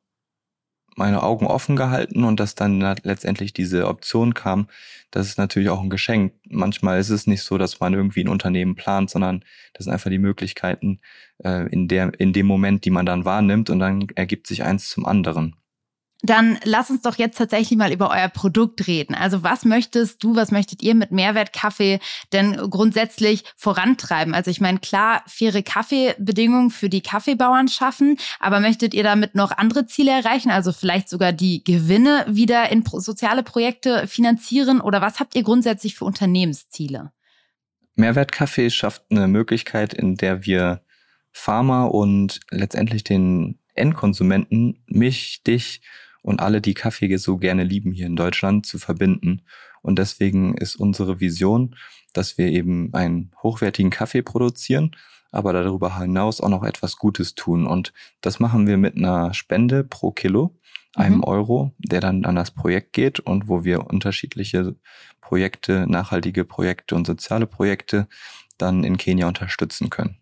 meine 0.99 1.23
Augen 1.23 1.47
offen 1.47 1.77
gehalten 1.77 2.25
und 2.25 2.39
dass 2.41 2.55
dann 2.55 2.81
letztendlich 2.81 3.53
diese 3.53 3.87
Option 3.87 4.35
kam, 4.35 4.69
das 5.11 5.29
ist 5.29 5.39
natürlich 5.39 5.71
auch 5.71 5.81
ein 5.81 5.91
Geschenk. 5.91 6.35
Manchmal 6.49 7.01
ist 7.01 7.11
es 7.11 7.27
nicht 7.27 7.43
so, 7.43 7.57
dass 7.57 7.81
man 7.81 7.95
irgendwie 7.95 8.23
ein 8.25 8.29
Unternehmen 8.29 8.75
plant, 8.75 9.09
sondern 9.09 9.45
das 9.73 9.85
sind 9.85 9.93
einfach 9.93 10.11
die 10.11 10.19
Möglichkeiten 10.19 11.01
äh, 11.43 11.67
in 11.71 11.89
der 11.89 12.13
in 12.21 12.33
dem 12.33 12.47
Moment, 12.47 12.85
die 12.85 12.91
man 12.91 13.07
dann 13.07 13.25
wahrnimmt 13.25 13.71
und 13.71 13.79
dann 13.79 14.07
ergibt 14.17 14.47
sich 14.47 14.65
eins 14.65 14.91
zum 14.91 15.07
anderen. 15.07 15.57
Dann 16.23 16.59
lass 16.65 16.91
uns 16.91 17.03
doch 17.03 17.17
jetzt 17.17 17.39
tatsächlich 17.39 17.79
mal 17.79 17.93
über 17.93 18.11
euer 18.11 18.29
Produkt 18.29 18.89
reden. 18.89 19.15
Also 19.15 19.45
was 19.45 19.65
möchtest 19.65 20.25
du, 20.25 20.35
was 20.35 20.51
möchtet 20.51 20.83
ihr 20.83 20.97
mit 20.97 21.13
Mehrwertkaffee 21.13 22.01
denn 22.33 22.57
grundsätzlich 22.57 23.45
vorantreiben? 23.57 24.35
Also 24.35 24.51
ich 24.51 24.61
meine, 24.61 24.81
klar, 24.81 25.23
faire 25.27 25.63
Kaffeebedingungen 25.63 26.71
für 26.71 26.89
die 26.89 27.03
Kaffeebauern 27.03 27.69
schaffen, 27.69 28.17
aber 28.41 28.59
möchtet 28.59 28.95
ihr 28.95 29.05
damit 29.05 29.37
noch 29.37 29.53
andere 29.53 29.87
Ziele 29.87 30.11
erreichen? 30.11 30.51
Also 30.51 30.73
vielleicht 30.73 31.09
sogar 31.09 31.33
die 31.33 31.63
Gewinne 31.63 32.27
wieder 32.29 32.69
in 32.73 32.85
soziale 32.85 33.45
Projekte 33.45 34.09
finanzieren? 34.09 34.81
Oder 34.81 35.01
was 35.01 35.21
habt 35.21 35.37
ihr 35.37 35.45
grundsätzlich 35.45 35.95
für 35.95 36.05
Unternehmensziele? 36.05 37.13
Mehrwertkaffee 37.95 38.71
schafft 38.71 39.05
eine 39.11 39.29
Möglichkeit, 39.29 39.95
in 39.95 40.17
der 40.17 40.45
wir 40.45 40.83
Pharma 41.31 41.85
und 41.85 42.41
letztendlich 42.51 43.05
den 43.05 43.61
Endkonsumenten, 43.75 44.83
mich, 44.87 45.43
dich 45.45 45.81
und 46.23 46.41
alle, 46.41 46.61
die 46.61 46.75
Kaffee 46.75 47.17
so 47.17 47.39
gerne 47.39 47.65
lieben 47.65 47.93
hier 47.93 48.07
in 48.07 48.17
Deutschland, 48.17 48.67
zu 48.67 48.79
verbinden. 48.79 49.43
Und 49.83 49.99
deswegen 49.99 50.57
ist 50.57 50.77
unsere 50.77 51.21
Vision, 51.21 51.77
dass 52.13 52.39
wir 52.39 52.49
eben 52.49 52.93
einen 52.95 53.31
hochwertigen 53.43 53.91
Kaffee 53.91 54.23
produzieren, 54.23 54.97
aber 55.31 55.53
darüber 55.53 55.99
hinaus 55.99 56.41
auch 56.41 56.49
noch 56.49 56.65
etwas 56.65 56.97
Gutes 56.97 57.35
tun. 57.35 57.67
Und 57.67 57.93
das 58.21 58.41
machen 58.41 58.67
wir 58.67 58.77
mit 58.77 58.97
einer 58.97 59.35
Spende 59.35 59.85
pro 59.85 60.11
Kilo, 60.11 60.57
einem 60.95 61.17
mhm. 61.17 61.25
Euro, 61.25 61.73
der 61.79 62.01
dann 62.01 62.25
an 62.25 62.35
das 62.35 62.51
Projekt 62.51 62.93
geht 62.93 63.21
und 63.21 63.49
wo 63.49 63.65
wir 63.65 63.87
unterschiedliche 63.87 64.75
Projekte, 65.21 65.87
nachhaltige 65.87 66.45
Projekte 66.45 66.95
und 66.95 67.07
soziale 67.07 67.47
Projekte 67.47 68.09
dann 68.57 68.85
in 68.85 68.97
Kenia 68.97 69.29
unterstützen 69.29 69.91
können. 69.91 70.17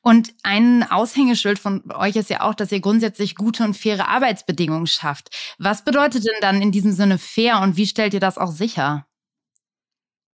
Und 0.00 0.34
ein 0.42 0.82
Aushängeschild 0.82 1.58
von 1.58 1.90
euch 1.92 2.16
ist 2.16 2.30
ja 2.30 2.40
auch, 2.40 2.54
dass 2.54 2.72
ihr 2.72 2.80
grundsätzlich 2.80 3.34
gute 3.34 3.64
und 3.64 3.74
faire 3.74 4.08
Arbeitsbedingungen 4.08 4.86
schafft. 4.86 5.30
Was 5.58 5.84
bedeutet 5.84 6.24
denn 6.24 6.40
dann 6.40 6.62
in 6.62 6.72
diesem 6.72 6.92
Sinne 6.92 7.18
fair 7.18 7.60
und 7.60 7.76
wie 7.76 7.86
stellt 7.86 8.14
ihr 8.14 8.20
das 8.20 8.38
auch 8.38 8.50
sicher? 8.50 9.06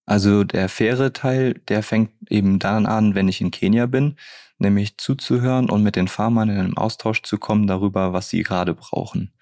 Also 0.06 0.42
der 0.42 0.70
faire 0.70 1.12
Teil, 1.12 1.54
der 1.68 1.82
fängt 1.82 2.12
eben 2.30 2.58
dann 2.58 2.86
an, 2.86 3.14
wenn 3.14 3.28
ich 3.28 3.42
in 3.42 3.50
Kenia 3.50 3.84
bin, 3.84 4.16
nämlich 4.56 4.96
zuzuhören 4.96 5.68
und 5.68 5.82
mit 5.82 5.96
den 5.96 6.08
Farmern 6.08 6.48
in 6.48 6.58
einen 6.58 6.76
Austausch 6.78 7.22
zu 7.22 7.36
kommen 7.36 7.66
darüber, 7.66 8.14
was 8.14 8.30
sie 8.30 8.42
gerade 8.42 8.74
brauchen. 8.74 9.34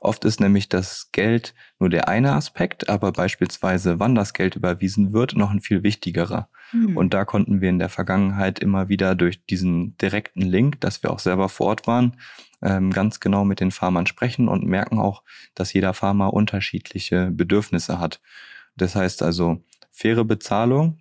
Oft 0.00 0.24
ist 0.24 0.40
nämlich 0.40 0.68
das 0.68 1.10
Geld 1.12 1.54
nur 1.78 1.88
der 1.88 2.08
eine 2.08 2.32
Aspekt, 2.32 2.88
aber 2.88 3.12
beispielsweise, 3.12 4.00
wann 4.00 4.14
das 4.14 4.32
Geld 4.34 4.56
überwiesen 4.56 5.12
wird, 5.12 5.34
noch 5.34 5.50
ein 5.50 5.60
viel 5.60 5.82
wichtigerer. 5.82 6.48
Mhm. 6.74 6.96
Und 6.96 7.14
da 7.14 7.24
konnten 7.24 7.60
wir 7.60 7.70
in 7.70 7.78
der 7.78 7.88
Vergangenheit 7.88 8.58
immer 8.58 8.88
wieder 8.88 9.14
durch 9.14 9.44
diesen 9.46 9.96
direkten 9.98 10.42
Link, 10.42 10.80
dass 10.80 11.02
wir 11.02 11.10
auch 11.10 11.20
selber 11.20 11.48
vor 11.48 11.68
Ort 11.68 11.86
waren, 11.86 12.16
ähm, 12.62 12.90
ganz 12.90 13.20
genau 13.20 13.44
mit 13.44 13.60
den 13.60 13.70
Farmern 13.70 14.06
sprechen 14.06 14.48
und 14.48 14.66
merken 14.66 14.98
auch, 14.98 15.22
dass 15.54 15.72
jeder 15.72 15.94
Farmer 15.94 16.32
unterschiedliche 16.34 17.30
Bedürfnisse 17.30 18.00
hat. 18.00 18.20
Das 18.76 18.96
heißt 18.96 19.22
also, 19.22 19.62
faire 19.92 20.24
Bezahlung, 20.24 20.98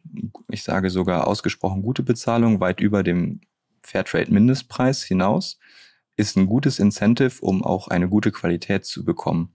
ich 0.49 0.63
sage 0.63 0.91
sogar 0.91 1.25
ausgesprochen 1.27 1.81
gute 1.81 2.03
Bezahlung, 2.03 2.59
weit 2.59 2.79
über 2.79 3.01
dem 3.01 3.41
Fairtrade-Mindestpreis 3.81 5.03
hinaus, 5.03 5.57
ist 6.15 6.37
ein 6.37 6.45
gutes 6.45 6.77
Incentive, 6.77 7.41
um 7.41 7.63
auch 7.63 7.87
eine 7.87 8.07
gute 8.07 8.31
Qualität 8.31 8.85
zu 8.85 9.03
bekommen. 9.03 9.53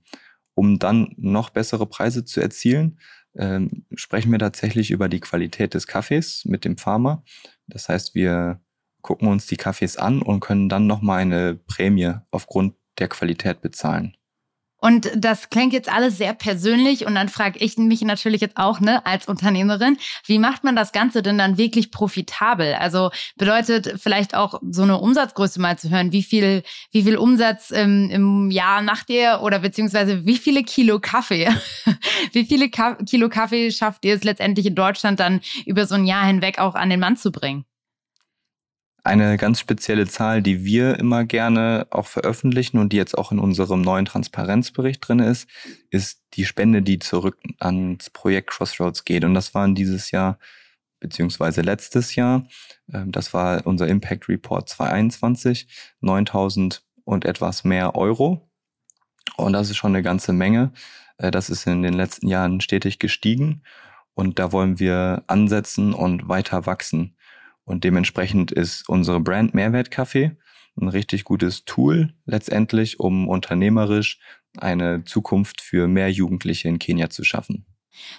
Um 0.54 0.80
dann 0.80 1.14
noch 1.16 1.50
bessere 1.50 1.86
Preise 1.86 2.24
zu 2.24 2.40
erzielen, 2.40 2.98
ähm, 3.38 3.86
sprechen 3.94 4.30
wir 4.32 4.38
tatsächlich 4.38 4.90
über 4.90 5.08
die 5.08 5.20
Qualität 5.20 5.74
des 5.74 5.86
Kaffees 5.86 6.44
mit 6.44 6.64
dem 6.64 6.76
Farmer. 6.76 7.22
Das 7.66 7.88
heißt, 7.88 8.14
wir 8.14 8.60
gucken 9.00 9.28
uns 9.28 9.46
die 9.46 9.56
Kaffees 9.56 9.96
an 9.96 10.20
und 10.20 10.40
können 10.40 10.68
dann 10.68 10.86
nochmal 10.86 11.20
eine 11.20 11.54
Prämie 11.54 12.14
aufgrund 12.30 12.74
der 12.98 13.08
Qualität 13.08 13.62
bezahlen. 13.62 14.17
Und 14.80 15.10
das 15.16 15.50
klingt 15.50 15.72
jetzt 15.72 15.92
alles 15.92 16.18
sehr 16.18 16.34
persönlich 16.34 17.04
und 17.04 17.16
dann 17.16 17.28
frage 17.28 17.58
ich 17.58 17.76
mich 17.78 18.00
natürlich 18.02 18.40
jetzt 18.40 18.56
auch, 18.56 18.78
ne, 18.80 19.04
als 19.04 19.26
Unternehmerin, 19.26 19.98
wie 20.26 20.38
macht 20.38 20.62
man 20.62 20.76
das 20.76 20.92
Ganze 20.92 21.22
denn 21.22 21.36
dann 21.36 21.58
wirklich 21.58 21.90
profitabel? 21.90 22.74
Also 22.74 23.10
bedeutet 23.36 23.94
vielleicht 24.00 24.36
auch 24.36 24.60
so 24.70 24.82
eine 24.82 24.98
Umsatzgröße 24.98 25.60
mal 25.60 25.78
zu 25.78 25.90
hören, 25.90 26.12
wie 26.12 26.22
viel, 26.22 26.62
wie 26.92 27.02
viel 27.02 27.16
Umsatz 27.16 27.72
ähm, 27.72 28.08
im 28.10 28.50
Jahr 28.52 28.82
macht 28.82 29.10
ihr 29.10 29.40
oder 29.42 29.58
beziehungsweise 29.58 30.24
wie 30.26 30.36
viele 30.36 30.62
Kilo 30.62 31.00
Kaffee, 31.00 31.48
wie 32.32 32.44
viele 32.44 32.70
Ka 32.70 32.94
Kilo 32.94 33.28
Kaffee 33.28 33.72
schafft 33.72 34.04
ihr 34.04 34.14
es 34.14 34.22
letztendlich 34.22 34.66
in 34.66 34.76
Deutschland 34.76 35.18
dann 35.18 35.40
über 35.66 35.86
so 35.86 35.96
ein 35.96 36.06
Jahr 36.06 36.24
hinweg 36.24 36.60
auch 36.60 36.76
an 36.76 36.90
den 36.90 37.00
Mann 37.00 37.16
zu 37.16 37.32
bringen? 37.32 37.64
Eine 39.08 39.38
ganz 39.38 39.58
spezielle 39.58 40.06
Zahl, 40.06 40.42
die 40.42 40.66
wir 40.66 40.98
immer 40.98 41.24
gerne 41.24 41.86
auch 41.88 42.06
veröffentlichen 42.06 42.76
und 42.76 42.92
die 42.92 42.98
jetzt 42.98 43.16
auch 43.16 43.32
in 43.32 43.38
unserem 43.38 43.80
neuen 43.80 44.04
Transparenzbericht 44.04 45.08
drin 45.08 45.20
ist, 45.20 45.48
ist 45.88 46.20
die 46.34 46.44
Spende, 46.44 46.82
die 46.82 46.98
zurück 46.98 47.38
ans 47.58 48.10
Projekt 48.10 48.50
Crossroads 48.50 49.06
geht. 49.06 49.24
Und 49.24 49.32
das 49.32 49.54
waren 49.54 49.74
dieses 49.74 50.10
Jahr 50.10 50.38
beziehungsweise 51.00 51.62
letztes 51.62 52.16
Jahr, 52.16 52.46
ähm, 52.92 53.10
das 53.10 53.32
war 53.32 53.66
unser 53.66 53.88
Impact 53.88 54.28
Report 54.28 54.68
2021, 54.68 55.68
9000 56.02 56.84
und 57.04 57.24
etwas 57.24 57.64
mehr 57.64 57.94
Euro. 57.94 58.46
Und 59.38 59.54
das 59.54 59.70
ist 59.70 59.78
schon 59.78 59.92
eine 59.92 60.02
ganze 60.02 60.34
Menge. 60.34 60.74
Äh, 61.16 61.30
das 61.30 61.48
ist 61.48 61.66
in 61.66 61.82
den 61.82 61.94
letzten 61.94 62.28
Jahren 62.28 62.60
stetig 62.60 62.98
gestiegen. 62.98 63.62
Und 64.12 64.38
da 64.38 64.52
wollen 64.52 64.78
wir 64.78 65.22
ansetzen 65.28 65.94
und 65.94 66.28
weiter 66.28 66.66
wachsen. 66.66 67.14
Und 67.68 67.84
dementsprechend 67.84 68.50
ist 68.50 68.88
unsere 68.88 69.20
Brand 69.20 69.52
Mehrwertkaffee 69.52 70.32
ein 70.80 70.88
richtig 70.88 71.24
gutes 71.24 71.66
Tool 71.66 72.14
letztendlich, 72.24 72.98
um 72.98 73.28
unternehmerisch 73.28 74.20
eine 74.56 75.04
Zukunft 75.04 75.60
für 75.60 75.86
mehr 75.86 76.10
Jugendliche 76.10 76.66
in 76.68 76.78
Kenia 76.78 77.10
zu 77.10 77.24
schaffen. 77.24 77.66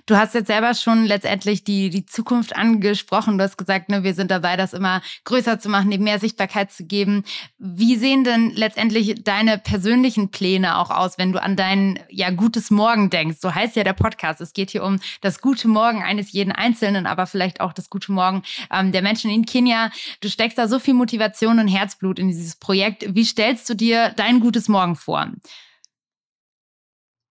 Du 0.05 0.15
hast 0.17 0.33
jetzt 0.33 0.47
selber 0.47 0.73
schon 0.73 1.05
letztendlich 1.05 1.63
die, 1.63 1.89
die 1.89 2.05
Zukunft 2.05 2.55
angesprochen. 2.55 3.37
Du 3.37 3.43
hast 3.43 3.57
gesagt, 3.57 3.89
ne, 3.89 4.03
wir 4.03 4.13
sind 4.13 4.31
dabei, 4.31 4.57
das 4.57 4.73
immer 4.73 5.01
größer 5.23 5.59
zu 5.59 5.69
machen, 5.69 5.91
dem 5.91 6.03
mehr 6.03 6.19
Sichtbarkeit 6.19 6.71
zu 6.71 6.85
geben. 6.85 7.23
Wie 7.57 7.95
sehen 7.95 8.23
denn 8.23 8.51
letztendlich 8.51 9.23
deine 9.23 9.57
persönlichen 9.57 10.31
Pläne 10.31 10.77
auch 10.77 10.89
aus, 10.89 11.17
wenn 11.17 11.31
du 11.31 11.41
an 11.41 11.55
dein 11.55 11.99
ja 12.09 12.29
gutes 12.31 12.71
Morgen 12.71 13.09
denkst? 13.09 13.37
So 13.39 13.53
heißt 13.53 13.75
ja 13.75 13.83
der 13.83 13.93
Podcast. 13.93 14.41
Es 14.41 14.53
geht 14.53 14.71
hier 14.71 14.83
um 14.83 14.99
das 15.21 15.41
gute 15.41 15.67
Morgen 15.67 16.03
eines 16.03 16.31
jeden 16.31 16.51
Einzelnen, 16.51 17.05
aber 17.05 17.27
vielleicht 17.27 17.61
auch 17.61 17.73
das 17.73 17.89
gute 17.89 18.11
Morgen 18.11 18.43
ähm, 18.71 18.91
der 18.91 19.01
Menschen 19.01 19.31
in 19.31 19.45
Kenia. 19.45 19.91
Du 20.21 20.29
steckst 20.29 20.57
da 20.57 20.67
so 20.67 20.79
viel 20.79 20.93
Motivation 20.93 21.59
und 21.59 21.67
Herzblut 21.67 22.19
in 22.19 22.27
dieses 22.27 22.55
Projekt. 22.55 23.05
Wie 23.15 23.25
stellst 23.25 23.69
du 23.69 23.73
dir 23.75 24.09
dein 24.15 24.39
gutes 24.39 24.67
Morgen 24.67 24.95
vor? 24.95 25.27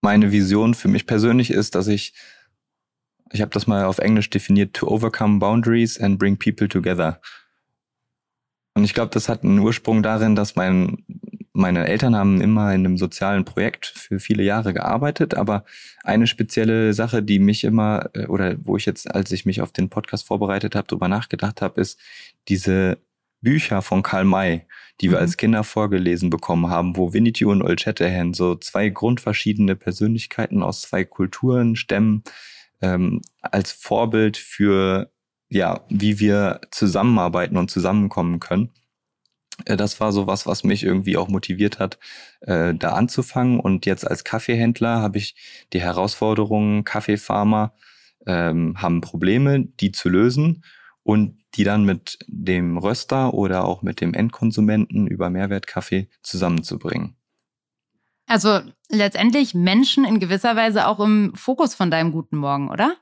Meine 0.00 0.32
Vision 0.32 0.74
für 0.74 0.88
mich 0.88 1.06
persönlich 1.06 1.50
ist, 1.50 1.74
dass 1.74 1.88
ich 1.88 2.14
ich 3.32 3.40
habe 3.40 3.50
das 3.50 3.66
mal 3.66 3.84
auf 3.84 3.98
Englisch 3.98 4.30
definiert, 4.30 4.74
to 4.74 4.86
overcome 4.88 5.38
boundaries 5.38 6.00
and 6.00 6.18
bring 6.18 6.36
people 6.36 6.68
together. 6.68 7.20
Und 8.74 8.84
ich 8.84 8.94
glaube, 8.94 9.10
das 9.12 9.28
hat 9.28 9.42
einen 9.42 9.58
Ursprung 9.58 10.02
darin, 10.02 10.36
dass 10.36 10.54
mein, 10.54 11.04
meine 11.52 11.86
Eltern 11.86 12.14
haben 12.14 12.40
immer 12.40 12.72
in 12.72 12.86
einem 12.86 12.96
sozialen 12.96 13.44
Projekt 13.44 13.86
für 13.86 14.20
viele 14.20 14.44
Jahre 14.44 14.72
gearbeitet, 14.72 15.34
aber 15.34 15.64
eine 16.04 16.26
spezielle 16.26 16.94
Sache, 16.94 17.22
die 17.22 17.40
mich 17.40 17.64
immer, 17.64 18.08
äh, 18.14 18.26
oder 18.26 18.56
wo 18.62 18.76
ich 18.76 18.86
jetzt, 18.86 19.12
als 19.12 19.32
ich 19.32 19.46
mich 19.46 19.60
auf 19.60 19.72
den 19.72 19.88
Podcast 19.88 20.26
vorbereitet 20.26 20.76
habe, 20.76 20.86
drüber 20.86 21.08
nachgedacht 21.08 21.60
habe, 21.60 21.80
ist 21.80 21.98
diese 22.46 22.98
Bücher 23.40 23.82
von 23.82 24.02
Karl 24.02 24.24
May, 24.24 24.66
die 25.00 25.10
wir 25.10 25.18
mhm. 25.18 25.22
als 25.22 25.36
Kinder 25.36 25.64
vorgelesen 25.64 26.30
bekommen 26.30 26.68
haben, 26.68 26.96
wo 26.96 27.12
Winnetou 27.12 27.50
und 27.50 27.62
Old 27.62 27.80
Shatterhand, 27.80 28.36
so 28.36 28.56
zwei 28.56 28.88
grundverschiedene 28.88 29.76
Persönlichkeiten 29.76 30.62
aus 30.62 30.82
zwei 30.82 31.04
Kulturen, 31.04 31.76
Stämmen, 31.76 32.24
ähm, 32.80 33.20
als 33.40 33.72
Vorbild 33.72 34.36
für, 34.36 35.10
ja, 35.48 35.84
wie 35.88 36.20
wir 36.20 36.60
zusammenarbeiten 36.70 37.56
und 37.56 37.70
zusammenkommen 37.70 38.40
können. 38.40 38.70
Äh, 39.64 39.76
das 39.76 40.00
war 40.00 40.12
so 40.12 40.26
was, 40.26 40.46
was 40.46 40.64
mich 40.64 40.84
irgendwie 40.84 41.16
auch 41.16 41.28
motiviert 41.28 41.78
hat, 41.78 41.98
äh, 42.40 42.74
da 42.74 42.92
anzufangen. 42.92 43.60
Und 43.60 43.86
jetzt 43.86 44.08
als 44.08 44.24
Kaffeehändler 44.24 45.00
habe 45.00 45.18
ich 45.18 45.36
die 45.72 45.80
Herausforderungen, 45.80 46.84
Kaffeefarmer 46.84 47.74
ähm, 48.26 48.80
haben 48.80 49.00
Probleme, 49.00 49.64
die 49.80 49.92
zu 49.92 50.08
lösen 50.08 50.64
und 51.02 51.36
die 51.58 51.64
dann 51.64 51.84
mit 51.84 52.18
dem 52.28 52.78
Röster 52.78 53.34
oder 53.34 53.64
auch 53.64 53.82
mit 53.82 54.00
dem 54.00 54.14
Endkonsumenten 54.14 55.08
über 55.08 55.28
Mehrwertkaffee 55.28 56.08
zusammenzubringen. 56.22 57.16
Also 58.26 58.60
letztendlich 58.88 59.54
Menschen 59.54 60.04
in 60.04 60.20
gewisser 60.20 60.54
Weise 60.54 60.86
auch 60.86 61.00
im 61.00 61.34
Fokus 61.34 61.74
von 61.74 61.90
deinem 61.90 62.12
guten 62.12 62.36
Morgen, 62.36 62.70
oder? 62.70 62.94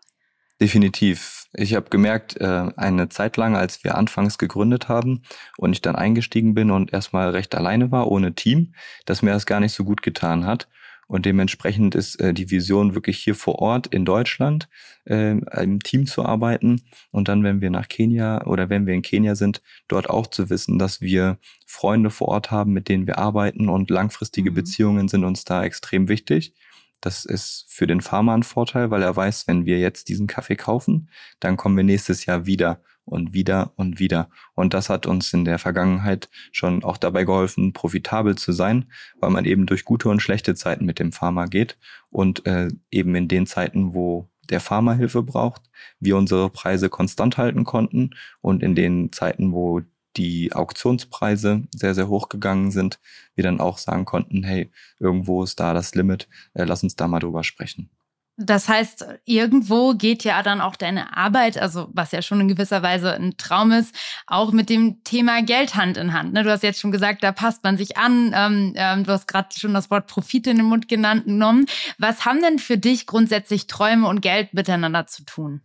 Definitiv. 0.61 1.49
Ich 1.53 1.75
habe 1.75 1.91
gemerkt, 1.91 2.41
äh, 2.41 2.71
eine 2.77 3.11
Zeit 3.11 3.37
lang, 3.37 3.57
als 3.57 3.85
wir 3.85 3.97
anfangs 3.97 4.39
gegründet 4.39 4.89
haben 4.89 5.23
und 5.59 5.73
ich 5.73 5.83
dann 5.83 5.97
eingestiegen 5.97 6.55
bin 6.55 6.71
und 6.71 6.95
erstmal 6.95 7.31
recht 7.31 7.55
alleine 7.55 7.91
war, 7.91 8.11
ohne 8.11 8.35
Team, 8.35 8.73
dass 9.05 9.21
mir 9.21 9.33
das 9.33 9.45
gar 9.45 9.61
nicht 9.61 9.75
so 9.75 9.85
gut 9.85 10.01
getan 10.01 10.47
hat. 10.47 10.69
Und 11.09 11.25
dementsprechend 11.25 11.95
ist 11.95 12.17
äh, 12.17 12.35
die 12.35 12.51
Vision 12.51 12.95
wirklich 12.95 13.19
hier 13.19 13.37
vor 13.37 13.61
Ort 13.61 13.87
in 13.87 14.05
Deutschland 14.05 14.69
äh, 15.05 15.39
im 15.63 15.81
Team 15.81 16.07
zu 16.07 16.25
arbeiten 16.25 16.83
und 17.13 17.29
dann, 17.29 17.45
wenn 17.45 17.61
wir 17.61 17.71
nach 17.71 17.89
Kenia 17.89 18.45
oder 18.45 18.69
wenn 18.71 18.87
wir 18.87 18.95
in 18.95 19.03
Kenia 19.03 19.37
sind, 19.37 19.63
dort 19.87 20.11
auch 20.11 20.27
zu 20.27 20.51
wissen, 20.51 20.79
dass 20.79 21.01
wir 21.01 21.39
Freunde 21.65 22.11
vor 22.11 22.29
Ort 22.29 22.51
haben, 22.51 22.73
mit 22.73 22.89
denen 22.89 23.07
wir 23.07 23.19
arbeiten 23.19 23.69
und 23.69 23.91
langfristige 23.91 24.51
mhm. 24.51 24.55
Beziehungen 24.55 25.09
sind 25.09 25.25
uns 25.25 25.45
da 25.45 25.63
extrem 25.63 26.09
wichtig. 26.09 26.55
Das 27.01 27.25
ist 27.25 27.67
für 27.69 27.87
den 27.87 28.01
Farmer 28.01 28.35
ein 28.35 28.43
Vorteil, 28.43 28.91
weil 28.91 29.03
er 29.03 29.15
weiß, 29.15 29.47
wenn 29.47 29.65
wir 29.65 29.79
jetzt 29.79 30.09
diesen 30.09 30.27
Kaffee 30.27 30.57
kaufen, 30.57 31.11
dann 31.39 31.57
kommen 31.57 31.77
wir 31.77 31.85
nächstes 31.85 32.27
Jahr 32.27 32.47
wieder 32.47 32.83
und 33.07 33.33
wieder 33.33 33.73
und 33.77 33.99
wieder. 33.99 34.29
Und 34.55 34.75
das 34.75 34.91
hat 34.91 35.07
uns 35.07 35.33
in 35.33 35.45
der 35.45 35.59
Vergangenheit 35.59 36.29
schon 36.53 36.85
auch 36.85 36.99
dabei 36.99 37.25
geholfen, 37.25 37.73
profitabel 37.73 38.37
zu 38.37 38.53
sein, 38.53 38.87
weil 39.19 39.31
man 39.31 39.47
eben 39.47 39.65
durch 39.65 39.85
gute 39.85 40.09
und 40.11 40.21
schlechte 40.21 40.55
Zeiten 40.55 40.85
mit 40.85 40.99
dem 40.99 41.13
Farmer 41.13 41.47
geht 41.47 41.79
und 42.11 42.45
äh, 42.47 42.69
eben 42.91 43.15
in 43.15 43.29
den 43.29 43.47
Zeiten, 43.47 43.95
wo 43.95 44.29
der 44.51 44.61
Farmer 44.61 44.95
Hilfe 44.95 45.23
braucht, 45.23 45.63
wir 46.01 46.17
unsere 46.17 46.51
Preise 46.51 46.89
konstant 46.89 47.39
halten 47.39 47.65
konnten 47.65 48.11
und 48.41 48.63
in 48.63 48.75
den 48.75 49.13
Zeiten, 49.13 49.53
wo 49.53 49.83
die 50.17 50.53
Auktionspreise 50.53 51.65
sehr, 51.75 51.95
sehr 51.95 52.09
hoch 52.09 52.29
gegangen 52.29 52.71
sind, 52.71 52.99
wir 53.35 53.45
dann 53.45 53.61
auch 53.61 53.79
sagen 53.79 54.05
konnten, 54.05 54.43
hey, 54.43 54.71
irgendwo 54.99 55.43
ist 55.43 55.61
da 55.61 55.75
das 55.75 55.95
Limit, 55.95 56.29
äh, 56.55 56.65
lass 56.65 56.83
uns 56.83 56.97
da 56.97 57.07
mal 57.07 57.21
drüber 57.21 57.45
sprechen. 57.45 57.91
Das 58.39 58.69
heißt, 58.69 59.07
irgendwo 59.25 59.95
geht 59.95 60.23
ja 60.23 60.43
dann 60.43 60.61
auch 60.61 60.77
deine 60.77 61.17
Arbeit, 61.17 61.57
also 61.57 61.89
was 61.95 62.13
ja 62.13 62.21
schon 62.21 62.41
in 62.43 62.49
gewisser 62.49 62.83
Weise 62.83 63.15
ein 63.15 63.39
Traum 63.39 63.73
ist, 63.73 63.95
auch 64.27 64.53
mit 64.53 64.69
dem 64.69 65.03
Thema 65.05 65.43
Geld 65.43 65.75
Hand 65.75 65.97
in 65.97 66.13
Hand. 66.13 66.35
Ne? 66.35 66.43
Du 66.43 66.51
hast 66.51 66.63
jetzt 66.63 66.81
schon 66.81 66.93
gesagt, 66.93 67.25
da 67.25 67.33
passt 67.33 67.65
man 67.65 67.79
sich 67.79 67.97
an. 67.97 68.33
Ähm, 68.35 68.73
ähm, 68.77 69.05
du 69.05 69.13
hast 69.13 69.27
gerade 69.27 69.49
schon 69.59 69.73
das 69.73 69.91
Wort 69.91 70.07
Profit 70.07 70.49
in 70.49 70.59
den 70.59 70.67
Mund 70.67 70.87
genannt, 70.87 71.25
genommen. 71.25 71.65
Was 71.97 72.27
haben 72.27 72.43
denn 72.43 72.59
für 72.59 72.77
dich 72.77 73.07
grundsätzlich 73.07 73.69
Träume 73.69 74.07
und 74.07 74.21
Geld 74.21 74.53
miteinander 74.53 75.07
zu 75.07 75.25
tun? 75.25 75.63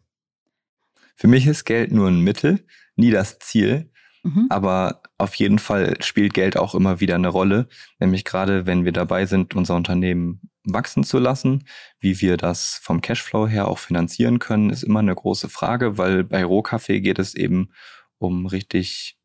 Für 1.18 1.28
mich 1.28 1.46
ist 1.48 1.66
Geld 1.66 1.92
nur 1.92 2.08
ein 2.08 2.22
Mittel, 2.22 2.66
nie 2.96 3.12
das 3.12 3.40
Ziel. 3.40 3.92
Mhm. 4.24 4.48
Aber 4.50 5.01
auf 5.22 5.36
jeden 5.36 5.60
Fall 5.60 6.02
spielt 6.02 6.34
Geld 6.34 6.58
auch 6.58 6.76
immer 6.76 7.00
wieder 7.00 7.16
eine 7.16 7.28
Rolle, 7.28 7.68
nämlich 8.00 8.26
gerade 8.26 8.66
wenn 8.66 8.86
wir 8.86 8.92
dabei 8.92 9.26
sind, 9.26 9.56
unser 9.56 9.76
Unternehmen 9.76 10.42
wachsen 10.64 11.04
zu 11.04 11.20
lassen. 11.20 11.66
Wie 12.00 12.22
wir 12.22 12.38
das 12.38 12.80
vom 12.82 13.02
Cashflow 13.02 13.48
her 13.48 13.68
auch 13.68 13.80
finanzieren 13.80 14.40
können, 14.40 14.70
ist 14.70 14.84
immer 14.84 15.00
eine 15.00 15.16
große 15.16 15.50
Frage, 15.50 15.98
weil 15.98 16.24
bei 16.24 16.44
Rohkaffee 16.44 17.02
geht 17.02 17.20
es 17.20 17.36
eben 17.36 17.72
um 18.18 18.46
richtig 18.46 19.18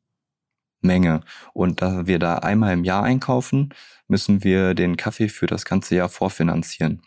Menge. 0.80 1.22
Und 1.52 1.82
da 1.82 2.06
wir 2.06 2.18
da 2.18 2.36
einmal 2.36 2.74
im 2.74 2.84
Jahr 2.84 3.02
einkaufen, 3.02 3.74
müssen 4.06 4.44
wir 4.44 4.74
den 4.74 4.96
Kaffee 4.96 5.28
für 5.28 5.46
das 5.46 5.64
ganze 5.64 5.96
Jahr 5.96 6.08
vorfinanzieren. 6.08 7.02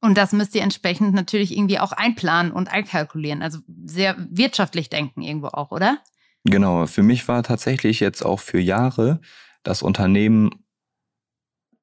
Und 0.00 0.16
das 0.16 0.32
müsst 0.32 0.54
ihr 0.54 0.62
entsprechend 0.62 1.14
natürlich 1.14 1.54
irgendwie 1.54 1.78
auch 1.78 1.92
einplanen 1.92 2.52
und 2.52 2.68
einkalkulieren. 2.68 3.42
Also 3.42 3.58
sehr 3.84 4.16
wirtschaftlich 4.30 4.88
denken 4.88 5.20
irgendwo 5.20 5.48
auch, 5.48 5.70
oder? 5.70 5.98
Genau, 6.44 6.86
für 6.86 7.02
mich 7.02 7.28
war 7.28 7.42
tatsächlich 7.42 8.00
jetzt 8.00 8.22
auch 8.22 8.40
für 8.40 8.60
Jahre 8.60 9.20
das 9.62 9.82
Unternehmen 9.82 10.50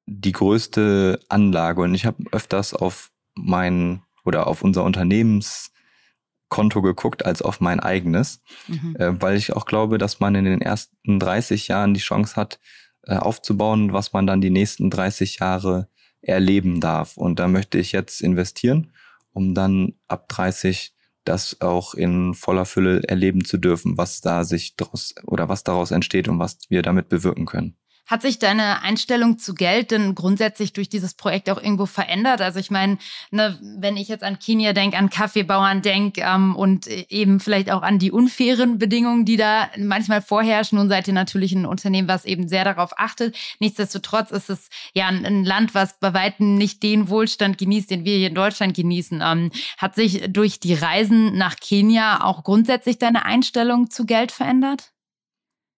die 0.06 0.32
größte 0.32 1.20
Anlage 1.28 1.82
und 1.82 1.94
ich 1.94 2.06
habe 2.06 2.24
öfters 2.32 2.74
auf 2.74 3.10
mein 3.34 4.02
oder 4.24 4.46
auf 4.46 4.62
unser 4.62 4.84
Unternehmenskonto 4.84 6.82
geguckt 6.82 7.24
als 7.24 7.42
auf 7.42 7.60
mein 7.60 7.78
eigenes, 7.78 8.42
mhm. 8.66 8.96
äh, 8.98 9.20
weil 9.20 9.36
ich 9.36 9.52
auch 9.54 9.66
glaube, 9.66 9.98
dass 9.98 10.18
man 10.18 10.34
in 10.34 10.44
den 10.44 10.60
ersten 10.60 11.20
30 11.20 11.68
Jahren 11.68 11.94
die 11.94 12.00
Chance 12.00 12.36
hat, 12.36 12.58
äh, 13.02 13.16
aufzubauen, 13.16 13.92
was 13.92 14.12
man 14.12 14.26
dann 14.26 14.40
die 14.40 14.50
nächsten 14.50 14.90
30 14.90 15.38
Jahre 15.38 15.88
erleben 16.20 16.80
darf. 16.80 17.16
Und 17.16 17.38
da 17.38 17.46
möchte 17.48 17.78
ich 17.78 17.92
jetzt 17.92 18.20
investieren, 18.20 18.92
um 19.32 19.54
dann 19.54 19.94
ab 20.08 20.28
30 20.28 20.94
das 21.28 21.60
auch 21.60 21.94
in 21.94 22.34
voller 22.34 22.64
Fülle 22.64 23.02
erleben 23.04 23.44
zu 23.44 23.58
dürfen, 23.58 23.98
was 23.98 24.20
da 24.20 24.44
sich 24.44 24.76
daraus 24.76 25.14
oder 25.24 25.48
was 25.48 25.62
daraus 25.62 25.90
entsteht 25.90 26.28
und 26.28 26.38
was 26.38 26.58
wir 26.68 26.82
damit 26.82 27.08
bewirken 27.08 27.46
können. 27.46 27.77
Hat 28.08 28.22
sich 28.22 28.38
deine 28.38 28.80
Einstellung 28.80 29.38
zu 29.38 29.52
Geld 29.52 29.90
denn 29.90 30.14
grundsätzlich 30.14 30.72
durch 30.72 30.88
dieses 30.88 31.12
Projekt 31.12 31.50
auch 31.50 31.62
irgendwo 31.62 31.84
verändert? 31.84 32.40
Also 32.40 32.58
ich 32.58 32.70
meine, 32.70 32.96
ne, 33.30 33.58
wenn 33.60 33.98
ich 33.98 34.08
jetzt 34.08 34.24
an 34.24 34.38
Kenia 34.38 34.72
denke, 34.72 34.96
an 34.96 35.10
Kaffeebauern 35.10 35.82
denke 35.82 36.22
ähm, 36.22 36.56
und 36.56 36.86
eben 36.86 37.38
vielleicht 37.38 37.70
auch 37.70 37.82
an 37.82 37.98
die 37.98 38.10
unfairen 38.10 38.78
Bedingungen, 38.78 39.26
die 39.26 39.36
da 39.36 39.68
manchmal 39.76 40.22
vorherrschen. 40.22 40.78
Nun 40.78 40.88
seid 40.88 41.06
ihr 41.06 41.12
natürlich 41.12 41.52
ein 41.52 41.66
Unternehmen, 41.66 42.08
was 42.08 42.24
eben 42.24 42.48
sehr 42.48 42.64
darauf 42.64 42.98
achtet. 42.98 43.36
Nichtsdestotrotz 43.60 44.30
ist 44.30 44.48
es 44.48 44.70
ja 44.94 45.06
ein, 45.08 45.26
ein 45.26 45.44
Land, 45.44 45.74
was 45.74 46.00
bei 46.00 46.14
weitem 46.14 46.54
nicht 46.54 46.82
den 46.82 47.10
Wohlstand 47.10 47.58
genießt, 47.58 47.90
den 47.90 48.06
wir 48.06 48.16
hier 48.16 48.28
in 48.28 48.34
Deutschland 48.34 48.74
genießen. 48.74 49.20
Ähm, 49.22 49.50
hat 49.76 49.94
sich 49.94 50.22
durch 50.30 50.60
die 50.60 50.72
Reisen 50.72 51.36
nach 51.36 51.56
Kenia 51.56 52.24
auch 52.24 52.42
grundsätzlich 52.42 52.98
deine 52.98 53.26
Einstellung 53.26 53.90
zu 53.90 54.06
Geld 54.06 54.32
verändert? 54.32 54.92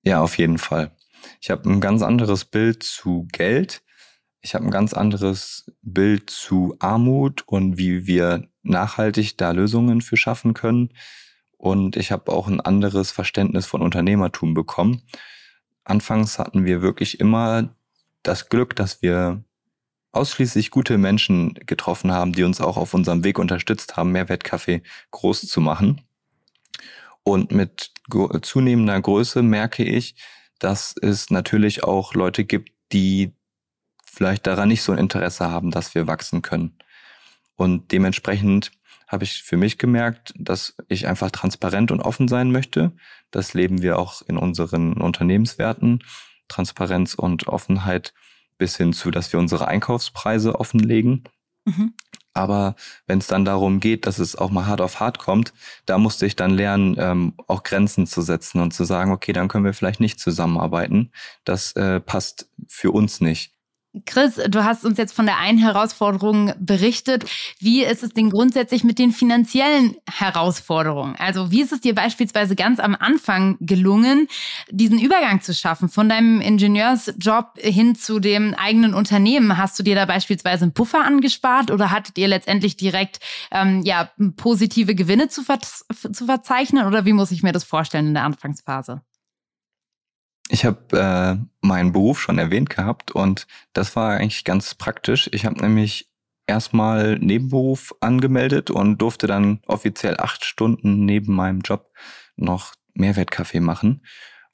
Ja, 0.05 0.21
auf 0.23 0.39
jeden 0.39 0.59
Fall. 0.59 0.93
Ich 1.41 1.51
habe 1.51 1.69
ein 1.69 1.81
ganz 1.81 2.03
anderes 2.03 2.45
Bild 2.45 2.83
zu 2.83 3.27
Geld. 3.33 3.83
Ich 4.41 4.55
habe 4.55 4.65
ein 4.65 4.71
ganz 4.71 4.95
anderes 4.95 5.71
Bild 5.83 6.31
zu 6.31 6.77
Armut 6.79 7.43
und 7.47 7.79
wie 7.79 8.07
wir 8.07 8.49
nachhaltig 8.63 9.37
da 9.37 9.51
Lösungen 9.51 10.01
für 10.01 10.17
schaffen 10.17 10.55
können. 10.55 10.91
Und 11.57 11.97
ich 11.97 12.11
habe 12.11 12.33
auch 12.33 12.49
ein 12.49 12.61
anderes 12.61 13.11
Verständnis 13.11 13.67
von 13.67 13.83
Unternehmertum 13.83 14.55
bekommen. 14.55 15.03
Anfangs 15.85 16.39
hatten 16.39 16.65
wir 16.65 16.81
wirklich 16.81 17.21
immer 17.21 17.71
das 18.23 18.49
Glück, 18.49 18.77
dass 18.77 19.03
wir 19.03 19.45
ausschließlich 20.13 20.71
gute 20.71 20.99
Menschen 20.99 21.55
getroffen 21.55 22.13
haben, 22.13 22.33
die 22.33 22.45
uns 22.45 22.61
auch 22.61 22.77
auf 22.77 22.95
unserem 22.95 23.25
Weg 23.25 23.39
unterstützt 23.39 23.97
haben, 23.97 24.13
Mehrwertkaffee 24.13 24.83
groß 25.11 25.43
zu 25.43 25.61
machen. 25.61 26.01
Und 27.23 27.53
mit 27.53 27.93
zunehmender 28.43 29.01
Größe 29.01 29.43
merke 29.43 29.85
ich, 29.85 30.17
dass 30.61 30.95
es 31.01 31.31
natürlich 31.31 31.83
auch 31.83 32.15
Leute 32.15 32.45
gibt, 32.45 32.71
die 32.93 33.33
vielleicht 34.05 34.47
daran 34.47 34.69
nicht 34.69 34.83
so 34.83 34.93
ein 34.93 34.99
Interesse 34.99 35.51
haben, 35.51 35.71
dass 35.71 35.95
wir 35.95 36.07
wachsen 36.07 36.43
können. 36.43 36.77
Und 37.57 37.93
dementsprechend 37.93 38.71
habe 39.09 39.25
ich 39.25 39.43
für 39.43 39.57
mich 39.57 39.77
gemerkt, 39.77 40.33
dass 40.37 40.77
ich 40.89 41.09
einfach 41.09 41.31
transparent 41.31 41.91
und 41.91 42.01
offen 42.01 42.29
sein 42.29 42.53
möchte. 42.53 42.93
Das 43.31 43.55
leben 43.55 43.83
wir 43.83 43.99
auch 43.99 44.23
in 44.23 44.37
unseren 44.37 44.95
Unternehmenswerten. 44.95 46.05
Transparenz 46.49 47.15
und 47.15 47.49
Offenheit 47.49 48.15
bis 48.59 48.77
hin 48.77 48.93
zu, 48.93 49.11
dass 49.11 49.33
wir 49.33 49.41
unsere 49.41 49.67
Einkaufspreise 49.67 50.61
offenlegen. 50.61 51.25
Mhm. 51.65 51.95
Aber 52.33 52.77
wenn 53.07 53.19
es 53.19 53.27
dann 53.27 53.45
darum 53.45 53.81
geht, 53.81 54.07
dass 54.07 54.19
es 54.19 54.37
auch 54.37 54.51
mal 54.51 54.67
hart 54.67 54.81
auf 54.81 55.01
hart 55.01 55.19
kommt, 55.19 55.53
da 55.87 55.99
musste 55.99 56.27
ich 56.27 56.37
dann 56.37 56.53
lernen, 56.53 56.97
ähm, 56.99 57.35
auch 57.49 57.63
Grenzen 57.63 58.07
zu 58.07 58.23
setzen 58.23 58.61
und 58.61 58.73
zu 58.73 58.85
sagen, 58.85 59.13
okay, 59.13 59.33
dann 59.33 59.49
können 59.49 59.65
wir 59.65 59.75
vielleicht 59.75 60.01
nicht 60.01 60.21
zusammenarbeiten. 60.21 61.11
Das 61.45 61.73
äh, 61.73 62.01
passt 62.01 62.49
für 62.69 62.93
uns 62.93 63.21
nicht. 63.21 63.53
Chris, 64.07 64.37
du 64.49 64.65
hast 64.65 64.85
uns 64.85 64.99
jetzt 64.99 65.13
von 65.13 65.27
der 65.27 65.39
einen 65.39 65.59
Herausforderung 65.59 66.53
berichtet. 66.61 67.25
Wie 67.59 67.83
ist 67.83 68.05
es 68.05 68.11
denn 68.11 68.31
grundsätzlich 68.31 68.85
mit 68.85 69.01
den 69.01 69.11
finanziellen 69.11 69.97
Herausforderungen? 70.09 71.17
Also 71.19 71.51
wie 71.51 71.61
ist 71.61 71.73
es 71.73 71.81
dir 71.81 71.93
beispielsweise 71.93 72.55
ganz 72.55 72.79
am 72.79 72.95
Anfang 72.95 73.57
gelungen, 73.59 74.29
diesen 74.71 75.01
Übergang 75.01 75.41
zu 75.41 75.53
schaffen 75.55 75.89
von 75.89 76.09
deinem 76.09 76.41
Ingenieursjob 76.41 77.59
hin 77.59 77.97
zu 77.97 78.21
dem 78.21 78.55
eigenen 78.55 78.95
Unternehmen? 78.95 79.57
Hast 79.57 79.77
du 79.77 79.83
dir 79.83 79.97
da 79.97 80.05
beispielsweise 80.05 80.63
einen 80.63 80.75
Puffer 80.75 81.05
angespart 81.05 81.73
oder 81.73 81.91
hattet 81.91 82.17
ihr 82.17 82.29
letztendlich 82.29 82.77
direkt 82.77 83.19
ähm, 83.51 83.83
ja, 83.83 84.09
positive 84.37 84.95
Gewinne 84.95 85.29
zu, 85.29 85.43
ver 85.43 85.59
zu 85.59 86.27
verzeichnen? 86.27 86.87
Oder 86.87 87.07
wie 87.07 87.13
muss 87.13 87.33
ich 87.33 87.43
mir 87.43 87.53
das 87.53 87.65
vorstellen 87.65 88.07
in 88.07 88.15
der 88.15 88.23
Anfangsphase? 88.23 89.03
Ich 90.53 90.65
habe 90.65 90.99
äh, 90.99 91.47
meinen 91.65 91.93
Beruf 91.93 92.21
schon 92.21 92.39
erwähnt 92.39 92.71
gehabt 92.71 93.13
und 93.13 93.47
das 93.73 93.95
war 93.95 94.15
eigentlich 94.15 94.43
ganz 94.43 94.75
praktisch. 94.75 95.31
Ich 95.33 95.47
habe 95.47 95.61
nämlich 95.61 96.11
erstmal 96.49 97.21
Nebenberuf 97.21 97.95
angemeldet 98.01 98.69
und 98.69 98.99
durfte 98.99 99.29
dann 99.29 99.61
offiziell 99.69 100.17
acht 100.19 100.45
Stunden 100.45 101.05
neben 101.05 101.37
meinem 101.37 101.61
Job 101.61 101.93
noch 102.37 102.75
Mehrwertkaffee 102.95 103.61
machen. 103.61 104.05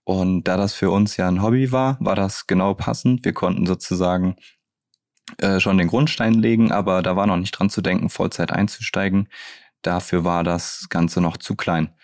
Und 0.05 0.45
da 0.45 0.59
das 0.59 0.75
für 0.75 0.91
uns 0.91 1.17
ja 1.17 1.29
ein 1.29 1.43
Hobby 1.43 1.73
war, 1.73 1.97
war 2.01 2.15
das 2.15 2.47
genau 2.47 2.75
passend. 2.75 3.25
Wir 3.25 3.33
konnten 3.33 3.65
sozusagen 3.67 4.37
äh, 5.39 5.61
schon 5.61 5.79
den 5.79 5.89
Grundstein 5.89 6.35
legen, 6.35 6.73
aber 6.73 7.03
da 7.03 7.17
war 7.17 7.27
noch 7.27 7.39
nicht 7.39 7.53
dran 7.53 7.71
zu 7.71 7.81
denken, 7.81 8.11
Vollzeit 8.11 8.53
einzusteigen. 8.53 9.29
Dafür 9.81 10.25
war 10.25 10.45
das 10.45 10.89
Ganze 10.91 11.23
noch 11.23 11.39
zu 11.39 11.57
klein. 11.57 11.96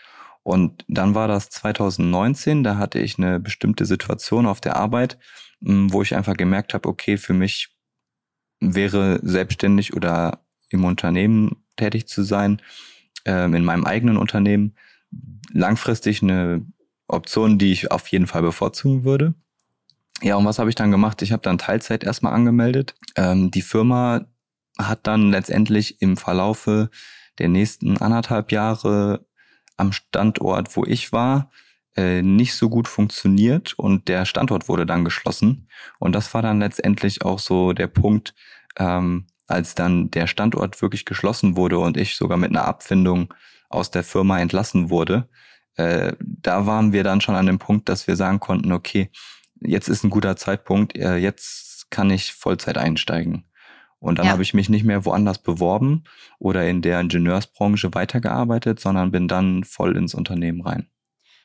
Und 0.43 0.85
dann 0.89 1.15
war 1.15 1.29
das 1.29 1.51
2019, 1.51 2.65
da 2.65 2.77
hatte 2.77 2.99
ich 2.99 3.19
eine 3.19 3.39
bestimmte 3.39 3.87
Situation 3.87 4.47
auf 4.47 4.61
der 4.61 4.77
Arbeit, 4.77 5.19
hm, 5.65 5.93
wo 5.93 6.03
ich 6.03 6.17
einfach 6.17 6.37
gemerkt 6.37 6.75
habe, 6.75 6.89
okay, 6.89 7.17
für 7.17 7.35
mich 7.35 7.77
wäre 8.61 9.21
selbstständig 9.23 9.95
oder 9.95 10.45
im 10.71 10.85
Unternehmen 10.85 11.65
tätig 11.77 12.07
zu 12.09 12.23
sein, 12.23 12.61
ähm, 13.25 13.55
in 13.55 13.65
meinem 13.65 13.85
eigenen 13.85 14.17
Unternehmen, 14.17 14.75
langfristig 15.53 16.23
eine 16.23 16.65
Option, 17.07 17.59
die 17.59 17.73
ich 17.73 17.91
auf 17.91 18.09
jeden 18.09 18.27
Fall 18.27 18.43
bevorzugen 18.43 19.05
würde. 19.05 19.35
Ja, 20.23 20.37
und 20.37 20.45
was 20.45 20.59
habe 20.59 20.71
ich 20.71 20.77
dann 20.77 20.91
gemacht? 20.91 21.21
Ich 21.23 21.33
habe 21.33 21.43
dann 21.43 21.59
Teilzeit 21.59 22.05
erstmal 22.05 22.33
angemeldet. 22.33 22.95
Ähm, 23.17 23.51
die 23.51 23.63
Firma 23.63 24.27
hat 24.79 25.07
dann 25.07 25.31
letztendlich 25.31 26.01
im 26.01 26.17
Verlaufe 26.17 26.91
der 27.39 27.49
nächsten 27.49 27.99
anderthalb 27.99 28.53
Jahre 28.53 29.27
am 29.83 29.93
Standort, 29.93 30.77
wo 30.77 30.85
ich 30.85 31.13
war, 31.13 31.51
äh, 31.97 32.23
nicht 32.23 32.55
so 32.55 32.71
gut 32.71 32.89
funktioniert 32.89 33.75
und 33.79 34.09
der 34.09 34.25
Standort 34.25 34.69
wurde 34.69 34.87
dann 34.87 35.05
geschlossen. 35.05 35.69
Und 35.99 36.15
das 36.15 36.33
war 36.33 36.41
dann 36.41 36.61
letztendlich 36.61 37.23
auch 37.23 37.39
so 37.39 37.73
der 37.75 37.89
Punkt, 37.89 38.35
ähm, 38.79 39.27
als 39.47 39.75
dann 39.75 40.11
der 40.11 40.27
Standort 40.27 40.81
wirklich 40.81 41.05
geschlossen 41.05 41.57
wurde 41.57 41.79
und 41.79 41.97
ich 41.97 42.17
sogar 42.17 42.39
mit 42.39 42.51
einer 42.51 42.65
Abfindung 42.65 43.35
aus 43.69 43.91
der 43.91 44.05
Firma 44.05 44.39
entlassen 44.41 44.89
wurde. 44.89 45.29
Äh, 45.77 46.15
da 46.21 46.67
waren 46.67 46.93
wir 46.93 47.05
dann 47.05 47.21
schon 47.21 47.35
an 47.35 47.47
dem 47.47 47.59
Punkt, 47.59 47.89
dass 47.89 48.07
wir 48.07 48.17
sagen 48.17 48.41
konnten, 48.41 48.73
okay, 48.73 49.11
jetzt 49.61 49.89
ist 49.89 50.05
ein 50.05 50.11
guter 50.11 50.37
Zeitpunkt, 50.37 50.97
äh, 50.97 51.17
jetzt 51.17 51.91
kann 51.91 52.11
ich 52.11 52.33
Vollzeit 52.33 52.79
einsteigen. 52.79 53.45
Und 54.03 54.19
dann 54.19 54.27
ja. 54.27 54.33
habe 54.33 54.43
ich 54.43 54.53
mich 54.53 54.69
nicht 54.69 54.85
mehr 54.85 55.05
woanders 55.05 55.39
beworben 55.39 56.03
oder 56.41 56.69
in 56.69 56.83
der 56.83 56.99
Ingenieursbranche 56.99 57.95
weitergearbeitet, 57.95 58.81
sondern 58.81 59.13
bin 59.13 59.29
dann 59.29 59.63
voll 59.63 59.97
ins 59.97 60.13
Unternehmen 60.13 60.61
rein. 60.61 60.89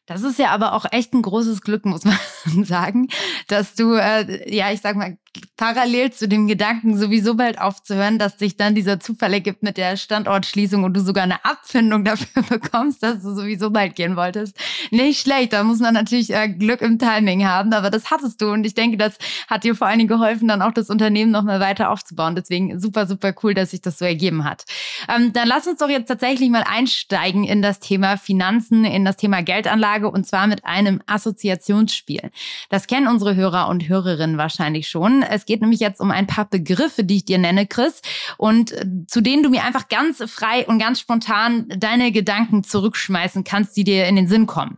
Das 0.07 0.23
ist 0.23 0.39
ja 0.39 0.49
aber 0.49 0.73
auch 0.73 0.85
echt 0.91 1.13
ein 1.13 1.21
großes 1.21 1.61
Glück, 1.61 1.85
muss 1.85 2.03
man 2.03 2.17
sagen, 2.63 3.09
dass 3.47 3.75
du, 3.75 3.93
äh, 3.93 4.51
ja, 4.51 4.71
ich 4.71 4.81
sag 4.81 4.95
mal, 4.95 5.19
parallel 5.57 6.11
zu 6.11 6.27
dem 6.27 6.47
Gedanken, 6.47 6.97
sowieso 6.97 7.35
bald 7.35 7.59
aufzuhören, 7.59 8.19
dass 8.19 8.37
sich 8.37 8.57
dann 8.57 8.75
dieser 8.75 8.99
Zufall 8.99 9.33
ergibt 9.33 9.63
mit 9.63 9.77
der 9.77 9.97
Standortschließung 9.97 10.83
und 10.83 10.93
du 10.93 11.01
sogar 11.01 11.23
eine 11.23 11.43
Abfindung 11.43 12.05
dafür 12.05 12.43
bekommst, 12.49 13.03
dass 13.03 13.23
du 13.23 13.33
sowieso 13.33 13.71
bald 13.71 13.95
gehen 13.95 14.15
wolltest. 14.15 14.57
Nicht 14.91 15.21
schlecht, 15.21 15.53
da 15.53 15.63
muss 15.63 15.79
man 15.79 15.93
natürlich 15.93 16.33
äh, 16.33 16.47
Glück 16.49 16.81
im 16.81 16.99
Timing 16.99 17.45
haben, 17.45 17.73
aber 17.73 17.89
das 17.89 18.11
hattest 18.11 18.41
du 18.41 18.51
und 18.51 18.65
ich 18.65 18.75
denke, 18.75 18.97
das 18.97 19.17
hat 19.47 19.63
dir 19.63 19.75
vor 19.75 19.87
allen 19.87 19.97
Dingen 19.97 20.09
geholfen, 20.09 20.47
dann 20.47 20.61
auch 20.61 20.71
das 20.71 20.89
Unternehmen 20.89 21.31
nochmal 21.31 21.59
weiter 21.59 21.89
aufzubauen. 21.89 22.35
Deswegen 22.35 22.79
super, 22.79 23.07
super 23.07 23.33
cool, 23.43 23.53
dass 23.53 23.71
sich 23.71 23.81
das 23.81 23.97
so 23.97 24.05
ergeben 24.05 24.43
hat. 24.43 24.65
Ähm, 25.09 25.33
dann 25.33 25.47
lass 25.47 25.67
uns 25.67 25.79
doch 25.79 25.89
jetzt 25.89 26.07
tatsächlich 26.07 26.49
mal 26.49 26.63
einsteigen 26.67 27.43
in 27.43 27.61
das 27.61 27.79
Thema 27.79 28.17
Finanzen, 28.17 28.85
in 28.85 29.05
das 29.05 29.17
Thema 29.17 29.41
Geldanlage 29.41 30.09
und 30.09 30.25
zwar 30.25 30.47
mit 30.47 30.65
einem 30.65 31.01
Assoziationsspiel. 31.07 32.31
Das 32.69 32.87
kennen 32.87 33.07
unsere 33.07 33.35
Hörer 33.35 33.67
und 33.69 33.87
Hörerinnen 33.87 34.37
wahrscheinlich 34.37 34.87
schon. 34.87 35.16
Es 35.23 35.45
geht 35.45 35.61
nämlich 35.61 35.79
jetzt 35.79 35.99
um 35.99 36.11
ein 36.11 36.27
paar 36.27 36.45
Begriffe, 36.45 37.03
die 37.03 37.17
ich 37.17 37.25
dir 37.25 37.37
nenne, 37.37 37.67
Chris, 37.67 38.01
und 38.37 38.71
äh, 38.71 38.85
zu 39.07 39.21
denen 39.21 39.43
du 39.43 39.49
mir 39.49 39.63
einfach 39.63 39.87
ganz 39.87 40.23
frei 40.31 40.65
und 40.67 40.79
ganz 40.79 40.99
spontan 40.99 41.67
deine 41.69 42.11
Gedanken 42.11 42.63
zurückschmeißen 42.63 43.43
kannst, 43.43 43.75
die 43.77 43.83
dir 43.83 44.07
in 44.07 44.15
den 44.15 44.27
Sinn 44.27 44.47
kommen. 44.47 44.77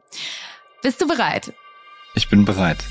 Bist 0.82 1.02
du 1.02 1.08
bereit? 1.08 1.54
Ich 2.16 2.30
bin 2.30 2.46
bereit. 2.46 2.84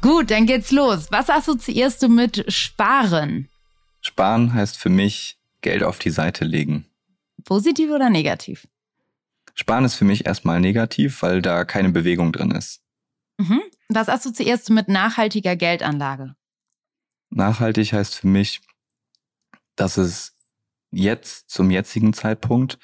Gut, 0.00 0.30
dann 0.30 0.46
geht's 0.46 0.70
los. 0.70 1.08
Was 1.10 1.28
assoziierst 1.28 2.02
du 2.02 2.08
mit 2.08 2.44
Sparen? 2.52 3.48
Sparen 4.00 4.54
heißt 4.54 4.78
für 4.78 4.88
mich 4.88 5.38
Geld 5.62 5.82
auf 5.82 5.98
die 5.98 6.10
Seite 6.10 6.44
legen. 6.44 6.86
Positiv 7.44 7.90
oder 7.90 8.08
negativ? 8.08 8.68
Sparen 9.54 9.84
ist 9.84 9.94
für 9.94 10.04
mich 10.04 10.26
erstmal 10.26 10.60
negativ, 10.60 11.22
weil 11.22 11.42
da 11.42 11.64
keine 11.64 11.88
Bewegung 11.88 12.30
drin 12.30 12.50
ist. 12.50 12.82
Mhm. 13.38 13.62
Was 13.88 14.08
assoziierst 14.08 14.68
du 14.68 14.72
mit 14.72 14.88
nachhaltiger 14.88 15.56
Geldanlage? 15.56 16.34
Nachhaltig 17.30 17.92
heißt 17.92 18.14
für 18.16 18.26
mich, 18.26 18.60
dass 19.76 19.96
es 19.96 20.34
jetzt 20.90 21.50
zum 21.50 21.70
jetzigen 21.70 22.12
Zeitpunkt 22.12 22.78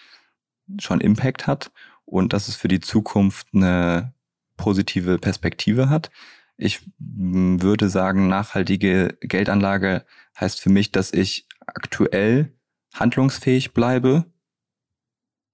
schon 0.79 1.01
Impact 1.01 1.47
hat 1.47 1.73
und 2.05 2.33
dass 2.33 2.49
es 2.49 2.57
für 2.57 2.69
die 2.69 2.81
Zukunft 2.81 3.49
eine 3.55 4.15
positive 4.57 5.19
Perspektive 5.19 5.89
hat. 5.89 6.11
Ich 6.57 6.81
würde 6.99 7.89
sagen, 7.89 8.29
nachhaltige 8.29 9.17
Geldanlage 9.21 10.05
heißt 10.39 10.61
für 10.61 10.71
mich, 10.71 10.93
dass 10.93 11.13
ich 11.13 11.47
aktuell 11.67 12.53
handlungsfähig 12.95 13.73
bleibe 13.73 14.27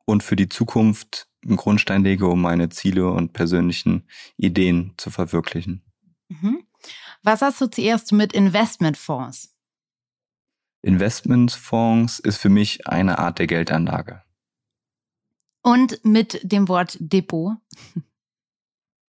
und 0.04 0.22
für 0.22 0.36
die 0.36 0.48
Zukunft 0.48 1.27
einen 1.44 1.56
Grundstein 1.56 2.04
lege, 2.04 2.26
um 2.26 2.40
meine 2.40 2.68
Ziele 2.68 3.10
und 3.10 3.32
persönlichen 3.32 4.06
Ideen 4.36 4.94
zu 4.96 5.10
verwirklichen. 5.10 5.82
Mhm. 6.28 6.64
Was 7.22 7.42
assoziierst 7.42 8.10
du 8.10 8.16
mit 8.16 8.32
Investmentfonds? 8.32 9.54
Investmentfonds 10.82 12.18
ist 12.20 12.38
für 12.38 12.48
mich 12.48 12.86
eine 12.86 13.18
Art 13.18 13.38
der 13.38 13.46
Geldanlage. 13.46 14.22
Und 15.62 16.04
mit 16.04 16.40
dem 16.42 16.68
Wort 16.68 16.96
Depot? 17.00 17.56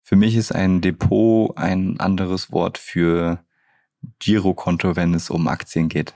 Für 0.03 0.17
mich 0.17 0.35
ist 0.35 0.53
ein 0.53 0.81
Depot 0.81 1.57
ein 1.57 2.01
anderes 2.01 2.51
Wort 2.51 2.79
für 2.79 3.45
Girokonto, 4.19 4.97
wenn 4.97 5.15
es 5.15 5.31
um 5.31 5.47
Aktien 5.47 5.89
geht. 5.89 6.15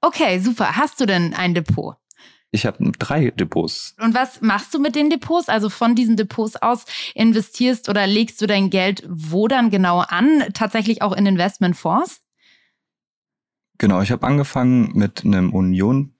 Okay, 0.00 0.38
super. 0.40 0.76
Hast 0.76 1.00
du 1.00 1.06
denn 1.06 1.32
ein 1.32 1.54
Depot? 1.54 1.96
Ich 2.50 2.64
habe 2.64 2.92
drei 2.98 3.30
Depots. 3.30 3.94
Und 4.00 4.14
was 4.14 4.40
machst 4.40 4.72
du 4.72 4.78
mit 4.78 4.94
den 4.96 5.10
Depots? 5.10 5.48
Also 5.48 5.68
von 5.68 5.94
diesen 5.94 6.16
Depots 6.16 6.56
aus 6.56 6.84
investierst 7.14 7.88
oder 7.88 8.06
legst 8.06 8.40
du 8.40 8.46
dein 8.46 8.70
Geld 8.70 9.04
wo 9.08 9.48
dann 9.48 9.70
genau 9.70 10.00
an? 10.00 10.44
Tatsächlich 10.54 11.02
auch 11.02 11.12
in 11.12 11.26
Investmentfonds? 11.26 12.20
Genau, 13.76 14.00
ich 14.00 14.10
habe 14.10 14.26
angefangen 14.26 14.92
mit 14.94 15.24
einem 15.24 15.52
Union 15.52 16.14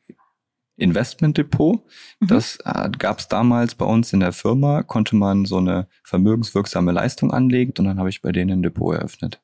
Investment 0.76 1.36
Depot. 1.36 1.82
Mhm. 2.20 2.26
Das 2.28 2.58
äh, 2.64 2.90
gab 2.96 3.18
es 3.18 3.28
damals 3.28 3.74
bei 3.74 3.84
uns 3.84 4.12
in 4.12 4.20
der 4.20 4.32
Firma, 4.32 4.82
konnte 4.82 5.16
man 5.16 5.44
so 5.44 5.56
eine 5.58 5.88
vermögenswirksame 6.04 6.92
Leistung 6.92 7.32
anlegen 7.32 7.72
und 7.78 7.84
dann 7.84 7.98
habe 7.98 8.10
ich 8.10 8.22
bei 8.22 8.32
denen 8.32 8.60
ein 8.60 8.62
Depot 8.62 8.94
eröffnet. 8.94 9.40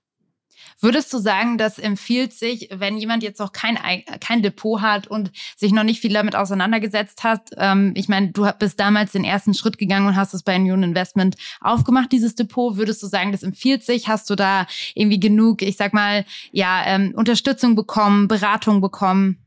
Würdest 0.81 1.13
du 1.13 1.19
sagen, 1.19 1.59
das 1.59 1.79
empfiehlt 1.79 2.33
sich, 2.33 2.69
wenn 2.73 2.97
jemand 2.97 3.23
jetzt 3.23 3.39
noch 3.39 3.53
kein, 3.53 3.79
kein 4.21 4.43
Depot 4.43 4.81
hat 4.81 5.07
und 5.07 5.31
sich 5.57 5.73
noch 5.73 5.85
nicht 5.85 6.01
viel 6.01 6.13
damit 6.13 6.37
auseinandergesetzt 6.37 7.25
hat? 7.25 7.51
Ähm, 7.57 7.93
ich 7.95 8.09
meine, 8.09 8.33
du 8.33 8.49
bist 8.59 8.79
damals 8.81 9.13
den 9.13 9.25
ersten 9.25 9.55
Schritt 9.55 9.79
gegangen 9.79 10.07
und 10.07 10.17
hast 10.17 10.35
es 10.35 10.43
bei 10.43 10.57
Union 10.57 10.83
Investment 10.83 11.37
aufgemacht, 11.61 12.13
dieses 12.13 12.35
Depot. 12.35 12.77
Würdest 12.77 13.03
du 13.03 13.07
sagen, 13.07 13.33
das 13.33 13.43
empfiehlt 13.43 13.85
sich? 13.85 14.09
Hast 14.09 14.29
du 14.31 14.35
da 14.35 14.67
irgendwie 14.95 15.21
genug, 15.21 15.63
ich 15.63 15.77
sag 15.77 15.95
mal, 15.95 16.25
ja, 16.53 16.83
ähm, 16.87 17.13
Unterstützung 17.17 17.75
bekommen, 17.75 18.29
Beratung 18.29 18.81
bekommen? 18.81 19.39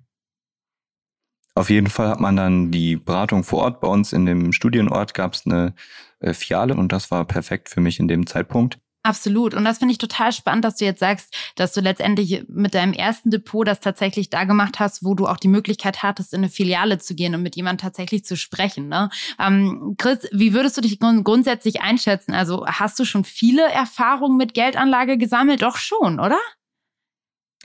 Auf 1.57 1.71
jeden 1.71 1.87
Fall 1.87 2.09
hat 2.09 2.19
man 2.19 2.35
dann 2.35 2.71
die 2.71 2.97
Beratung 2.97 3.43
vor 3.43 3.63
Ort. 3.63 3.81
Bei 3.81 3.87
uns 3.87 4.13
in 4.13 4.27
dem 4.27 4.53
Studienort 4.53 5.15
gab 5.15 5.33
es 5.33 5.47
eine 5.47 5.73
äh, 6.19 6.33
Fiale 6.33 6.75
und 6.75 6.91
das 6.91 7.09
war 7.09 7.25
perfekt 7.25 7.69
für 7.69 7.81
mich 7.81 7.99
in 7.99 8.07
dem 8.07 8.27
Zeitpunkt. 8.27 8.77
Absolut. 9.07 9.53
Und 9.53 9.63
das 9.63 9.77
finde 9.77 9.93
ich 9.93 9.99
total 9.99 10.33
spannend, 10.33 10.65
dass 10.65 10.75
du 10.75 10.83
jetzt 10.83 10.99
sagst, 10.99 11.33
dass 11.55 11.71
du 11.71 11.79
letztendlich 11.79 12.43
mit 12.49 12.73
deinem 12.73 12.91
ersten 12.91 13.31
Depot 13.31 13.65
das 13.65 13.79
tatsächlich 13.79 14.29
da 14.29 14.43
gemacht 14.43 14.81
hast, 14.81 15.01
wo 15.05 15.15
du 15.15 15.27
auch 15.27 15.37
die 15.37 15.47
Möglichkeit 15.47 16.03
hattest, 16.03 16.33
in 16.33 16.41
eine 16.41 16.49
Filiale 16.49 16.97
zu 16.97 17.15
gehen 17.15 17.33
und 17.33 17.41
mit 17.41 17.55
jemandem 17.55 17.81
tatsächlich 17.83 18.25
zu 18.25 18.35
sprechen. 18.35 18.89
Ne? 18.89 19.09
Ähm, 19.39 19.95
Chris, 19.97 20.27
wie 20.33 20.53
würdest 20.53 20.75
du 20.75 20.81
dich 20.81 20.99
grundsätzlich 20.99 21.79
einschätzen? 21.79 22.33
Also 22.33 22.65
hast 22.67 22.99
du 22.99 23.05
schon 23.05 23.23
viele 23.23 23.71
Erfahrungen 23.71 24.35
mit 24.35 24.53
Geldanlage 24.53 25.17
gesammelt? 25.17 25.61
Doch 25.61 25.77
schon, 25.77 26.19
oder? 26.19 26.39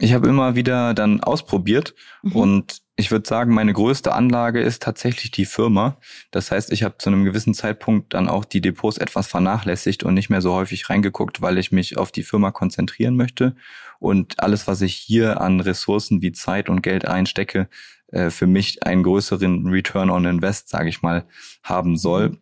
Ich 0.03 0.15
habe 0.15 0.29
immer 0.29 0.57
wieder 0.57 0.95
dann 0.95 1.21
ausprobiert 1.21 1.95
mhm. 2.25 2.33
und 2.33 2.83
ich 2.97 3.13
würde 3.13 3.29
sagen, 3.29 3.55
meine 3.55 3.73
größte 3.73 4.13
Anlage 4.13 4.61
ist 4.61 4.83
tatsächlich 4.83 5.31
die 5.31 5.45
Firma. 5.45 5.97
Das 6.33 6.51
heißt, 6.51 6.73
ich 6.73 6.83
habe 6.83 6.99
zu 6.99 7.09
einem 7.09 7.25
gewissen 7.25 7.55
Zeitpunkt 7.55 8.13
dann 8.13 8.29
auch 8.29 8.45
die 8.45 8.61
Depots 8.61 8.99
etwas 8.99 9.29
vernachlässigt 9.29 10.03
und 10.03 10.15
nicht 10.15 10.29
mehr 10.29 10.41
so 10.41 10.55
häufig 10.55 10.91
reingeguckt, 10.91 11.41
weil 11.41 11.57
ich 11.57 11.71
mich 11.71 11.99
auf 11.99 12.11
die 12.11 12.25
Firma 12.25 12.51
konzentrieren 12.51 13.15
möchte. 13.15 13.55
Und 14.01 14.41
alles, 14.41 14.67
was 14.67 14.81
ich 14.81 14.97
hier 14.97 15.41
an 15.41 15.61
Ressourcen 15.61 16.21
wie 16.21 16.33
Zeit 16.33 16.69
und 16.69 16.83
Geld 16.83 17.07
einstecke, 17.07 17.69
äh, 18.09 18.31
für 18.31 18.49
mich 18.49 18.83
einen 18.85 19.05
größeren 19.05 19.69
Return 19.69 20.11
on 20.11 20.25
Invest, 20.25 20.69
sage 20.69 20.89
ich 20.89 21.03
mal, 21.03 21.27
haben 21.63 21.97
soll. 21.97 22.39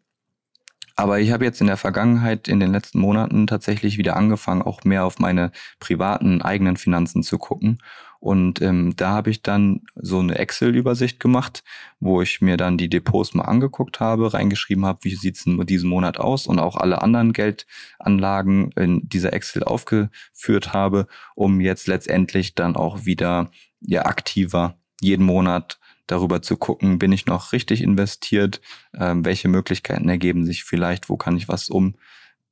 Aber 1.00 1.18
ich 1.18 1.30
habe 1.30 1.46
jetzt 1.46 1.62
in 1.62 1.66
der 1.66 1.78
Vergangenheit, 1.78 2.46
in 2.46 2.60
den 2.60 2.72
letzten 2.72 3.00
Monaten 3.00 3.46
tatsächlich 3.46 3.96
wieder 3.96 4.16
angefangen, 4.16 4.60
auch 4.60 4.84
mehr 4.84 5.06
auf 5.06 5.18
meine 5.18 5.50
privaten 5.78 6.42
eigenen 6.42 6.76
Finanzen 6.76 7.22
zu 7.22 7.38
gucken. 7.38 7.78
Und 8.18 8.60
ähm, 8.60 8.92
da 8.96 9.12
habe 9.12 9.30
ich 9.30 9.40
dann 9.40 9.80
so 9.94 10.18
eine 10.18 10.36
Excel-Übersicht 10.36 11.18
gemacht, 11.18 11.64
wo 12.00 12.20
ich 12.20 12.42
mir 12.42 12.58
dann 12.58 12.76
die 12.76 12.90
Depots 12.90 13.32
mal 13.32 13.44
angeguckt 13.44 13.98
habe, 13.98 14.34
reingeschrieben 14.34 14.84
habe, 14.84 14.98
wie 15.04 15.14
sieht's 15.14 15.46
in 15.46 15.64
diesem 15.64 15.88
Monat 15.88 16.18
aus 16.18 16.46
und 16.46 16.58
auch 16.58 16.76
alle 16.76 17.00
anderen 17.00 17.32
Geldanlagen 17.32 18.70
in 18.72 19.08
dieser 19.08 19.32
Excel 19.32 19.64
aufgeführt 19.64 20.74
habe, 20.74 21.06
um 21.34 21.62
jetzt 21.62 21.86
letztendlich 21.86 22.54
dann 22.54 22.76
auch 22.76 23.06
wieder 23.06 23.50
ja 23.80 24.04
aktiver 24.04 24.76
jeden 25.00 25.24
Monat 25.24 25.80
darüber 26.10 26.42
zu 26.42 26.56
gucken, 26.56 26.98
bin 26.98 27.12
ich 27.12 27.26
noch 27.26 27.52
richtig 27.52 27.82
investiert, 27.82 28.60
ähm, 28.94 29.24
welche 29.24 29.48
Möglichkeiten 29.48 30.08
ergeben 30.08 30.44
sich 30.44 30.64
vielleicht, 30.64 31.08
wo 31.08 31.16
kann 31.16 31.36
ich 31.36 31.48
was 31.48 31.68
um, 31.68 31.94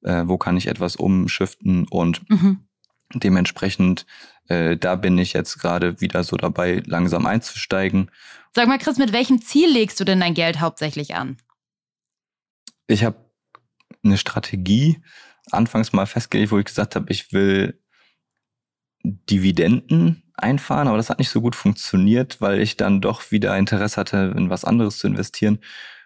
äh, 0.02 0.24
wo 0.26 0.38
kann 0.38 0.56
ich 0.56 0.68
etwas 0.68 0.96
umschiften 0.96 1.86
und 1.88 2.28
mhm. 2.30 2.60
dementsprechend, 3.14 4.06
äh, 4.48 4.76
da 4.76 4.96
bin 4.96 5.18
ich 5.18 5.32
jetzt 5.32 5.58
gerade 5.58 6.00
wieder 6.00 6.24
so 6.24 6.36
dabei, 6.36 6.82
langsam 6.86 7.26
einzusteigen. 7.26 8.10
Sag 8.54 8.68
mal, 8.68 8.78
Chris, 8.78 8.98
mit 8.98 9.12
welchem 9.12 9.40
Ziel 9.40 9.70
legst 9.70 9.98
du 10.00 10.04
denn 10.04 10.20
dein 10.20 10.34
Geld 10.34 10.60
hauptsächlich 10.60 11.14
an? 11.14 11.36
Ich 12.86 13.04
habe 13.04 13.16
eine 14.02 14.16
Strategie 14.16 15.02
anfangs 15.50 15.92
mal 15.92 16.06
festgelegt, 16.06 16.52
wo 16.52 16.58
ich 16.58 16.64
gesagt 16.64 16.96
habe, 16.96 17.10
ich 17.10 17.32
will 17.32 17.80
Dividenden 19.02 20.27
einfahren, 20.42 20.88
aber 20.88 20.96
das 20.96 21.10
hat 21.10 21.18
nicht 21.18 21.30
so 21.30 21.40
gut 21.40 21.56
funktioniert, 21.56 22.40
weil 22.40 22.60
ich 22.60 22.76
dann 22.76 23.00
doch 23.00 23.30
wieder 23.30 23.56
Interesse 23.56 24.00
hatte, 24.00 24.34
in 24.36 24.50
was 24.50 24.64
anderes 24.64 24.98
zu 24.98 25.06
investieren. 25.06 25.58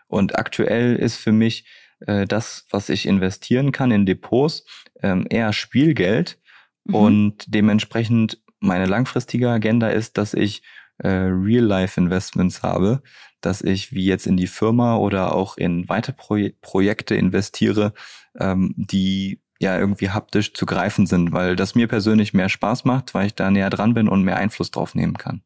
Und 0.07 0.39
aktuell 0.39 0.97
ist 0.97 1.17
für 1.17 1.33
mich 1.33 1.67
äh, 2.07 2.27
das, 2.27 2.67
was 2.71 2.89
ich 2.89 3.07
investieren 3.07 3.73
kann 3.73 3.91
in 3.91 4.07
Depots, 4.07 4.65
ähm, 5.03 5.27
eher 5.29 5.53
Spielgeld. 5.53 6.39
Mhm. 6.85 6.95
Und 6.95 7.45
dementsprechend 7.47 8.43
meine 8.61 8.87
langfristige 8.87 9.51
Agenda 9.51 9.89
ist, 9.89 10.19
dass 10.19 10.35
ich 10.35 10.63
äh, 10.99 11.09
Real-Life-Investments 11.09 12.63
habe, 12.63 13.03
dass 13.41 13.61
ich 13.63 13.93
wie 13.93 14.05
jetzt 14.05 14.27
in 14.27 14.37
die 14.37 14.47
Firma 14.47 14.97
oder 14.97 15.35
auch 15.35 15.57
in 15.57 15.89
weitere 15.89 16.15
Pro 16.15 16.39
Projekte 16.61 17.15
investiere, 17.15 17.93
ähm, 18.39 18.75
die 18.77 19.41
ja 19.63 19.79
irgendwie 19.79 20.11
haptisch 20.11 20.53
zu 20.53 20.67
greifen 20.67 21.07
sind, 21.07 21.33
weil 21.33 21.57
das 21.57 21.75
mir 21.75 21.89
persönlich 21.89 22.35
mehr 22.35 22.51
Spaß 22.51 22.85
macht, 22.85 23.15
weil 23.15 23.27
ich 23.27 23.35
da 23.35 23.51
näher 23.51 23.71
dran 23.71 23.95
bin 23.95 24.09
und 24.09 24.23
mehr 24.23 24.37
Einfluss 24.37 24.71
drauf 24.71 24.95
nehmen 24.95 25.17
kann. 25.17 25.43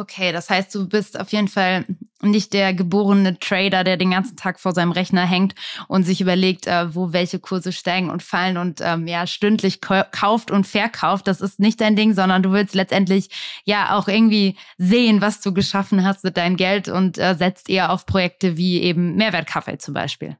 Okay, 0.00 0.32
das 0.32 0.48
heißt, 0.48 0.74
du 0.74 0.88
bist 0.88 1.20
auf 1.20 1.30
jeden 1.30 1.48
Fall 1.48 1.84
nicht 2.22 2.54
der 2.54 2.72
geborene 2.72 3.38
Trader, 3.38 3.84
der 3.84 3.98
den 3.98 4.12
ganzen 4.12 4.34
Tag 4.34 4.58
vor 4.58 4.72
seinem 4.72 4.92
Rechner 4.92 5.26
hängt 5.26 5.54
und 5.88 6.04
sich 6.04 6.22
überlegt, 6.22 6.66
äh, 6.66 6.94
wo 6.94 7.12
welche 7.12 7.38
Kurse 7.38 7.70
steigen 7.70 8.08
und 8.08 8.22
fallen 8.22 8.56
und 8.56 8.80
ähm, 8.82 9.06
ja 9.06 9.26
stündlich 9.26 9.82
kauft 9.82 10.50
und 10.50 10.66
verkauft. 10.66 11.26
Das 11.26 11.42
ist 11.42 11.60
nicht 11.60 11.82
dein 11.82 11.96
Ding, 11.96 12.14
sondern 12.14 12.42
du 12.42 12.50
willst 12.50 12.74
letztendlich 12.74 13.28
ja 13.64 13.94
auch 13.94 14.08
irgendwie 14.08 14.56
sehen, 14.78 15.20
was 15.20 15.42
du 15.42 15.52
geschaffen 15.52 16.02
hast 16.02 16.24
mit 16.24 16.38
deinem 16.38 16.56
Geld 16.56 16.88
und 16.88 17.18
äh, 17.18 17.34
setzt 17.34 17.68
eher 17.68 17.92
auf 17.92 18.06
Projekte 18.06 18.56
wie 18.56 18.80
eben 18.80 19.16
Mehrwertkaffee 19.16 19.76
zum 19.76 19.92
Beispiel. 19.92 20.38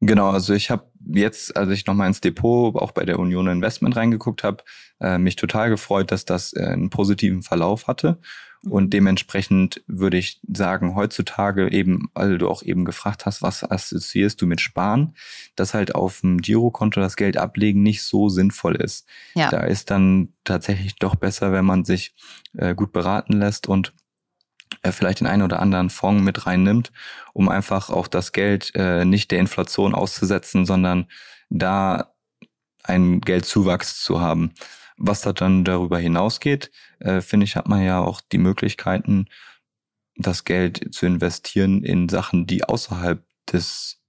Genau, 0.00 0.30
also 0.30 0.54
ich 0.54 0.70
habe 0.70 0.90
jetzt, 1.06 1.56
als 1.56 1.70
ich 1.70 1.86
nochmal 1.86 2.08
ins 2.08 2.20
Depot 2.20 2.74
auch 2.76 2.92
bei 2.92 3.04
der 3.04 3.18
Union 3.18 3.46
Investment 3.46 3.96
reingeguckt 3.96 4.42
habe, 4.42 4.64
äh, 5.00 5.18
mich 5.18 5.36
total 5.36 5.70
gefreut, 5.70 6.12
dass 6.12 6.24
das 6.24 6.52
äh, 6.52 6.64
einen 6.64 6.90
positiven 6.90 7.42
Verlauf 7.42 7.86
hatte 7.86 8.18
und 8.70 8.92
dementsprechend 8.92 9.82
würde 9.86 10.16
ich 10.16 10.40
sagen, 10.50 10.94
heutzutage 10.94 11.70
eben, 11.70 12.08
weil 12.14 12.38
du 12.38 12.48
auch 12.48 12.62
eben 12.62 12.84
gefragt 12.84 13.26
hast, 13.26 13.42
was 13.42 13.68
assoziierst 13.68 14.40
du 14.40 14.46
mit 14.46 14.60
Sparen, 14.60 15.14
dass 15.54 15.74
halt 15.74 15.94
auf 15.94 16.20
dem 16.20 16.38
Girokonto 16.38 17.00
das 17.00 17.16
Geld 17.16 17.36
ablegen 17.36 17.82
nicht 17.82 18.02
so 18.02 18.28
sinnvoll 18.28 18.76
ist. 18.76 19.06
Ja. 19.34 19.50
Da 19.50 19.60
ist 19.60 19.90
dann 19.90 20.32
tatsächlich 20.44 20.96
doch 20.96 21.14
besser, 21.14 21.52
wenn 21.52 21.64
man 21.64 21.84
sich 21.84 22.14
äh, 22.56 22.74
gut 22.74 22.92
beraten 22.92 23.34
lässt 23.34 23.68
und 23.68 23.92
äh, 24.82 24.92
vielleicht 24.92 25.20
den 25.20 25.26
einen 25.26 25.42
oder 25.42 25.60
anderen 25.60 25.90
Fonds 25.90 26.22
mit 26.22 26.46
reinnimmt, 26.46 26.92
um 27.32 27.48
einfach 27.48 27.90
auch 27.90 28.06
das 28.06 28.32
Geld 28.32 28.72
äh, 28.74 29.04
nicht 29.04 29.30
der 29.30 29.38
Inflation 29.38 29.94
auszusetzen, 29.94 30.66
sondern 30.66 31.06
da 31.50 32.14
einen 32.82 33.20
Geldzuwachs 33.20 34.02
zu 34.02 34.20
haben. 34.20 34.52
Was 34.96 35.22
da 35.22 35.32
dann 35.32 35.64
darüber 35.64 35.98
hinausgeht, 35.98 36.70
äh, 37.00 37.20
finde 37.20 37.44
ich, 37.44 37.56
hat 37.56 37.68
man 37.68 37.82
ja 37.82 38.00
auch 38.00 38.20
die 38.20 38.38
Möglichkeiten, 38.38 39.26
das 40.16 40.44
Geld 40.44 40.94
zu 40.94 41.06
investieren 41.06 41.82
in 41.82 42.08
Sachen, 42.08 42.46
die 42.46 42.64
außerhalb 42.64 43.24
des 43.50 44.00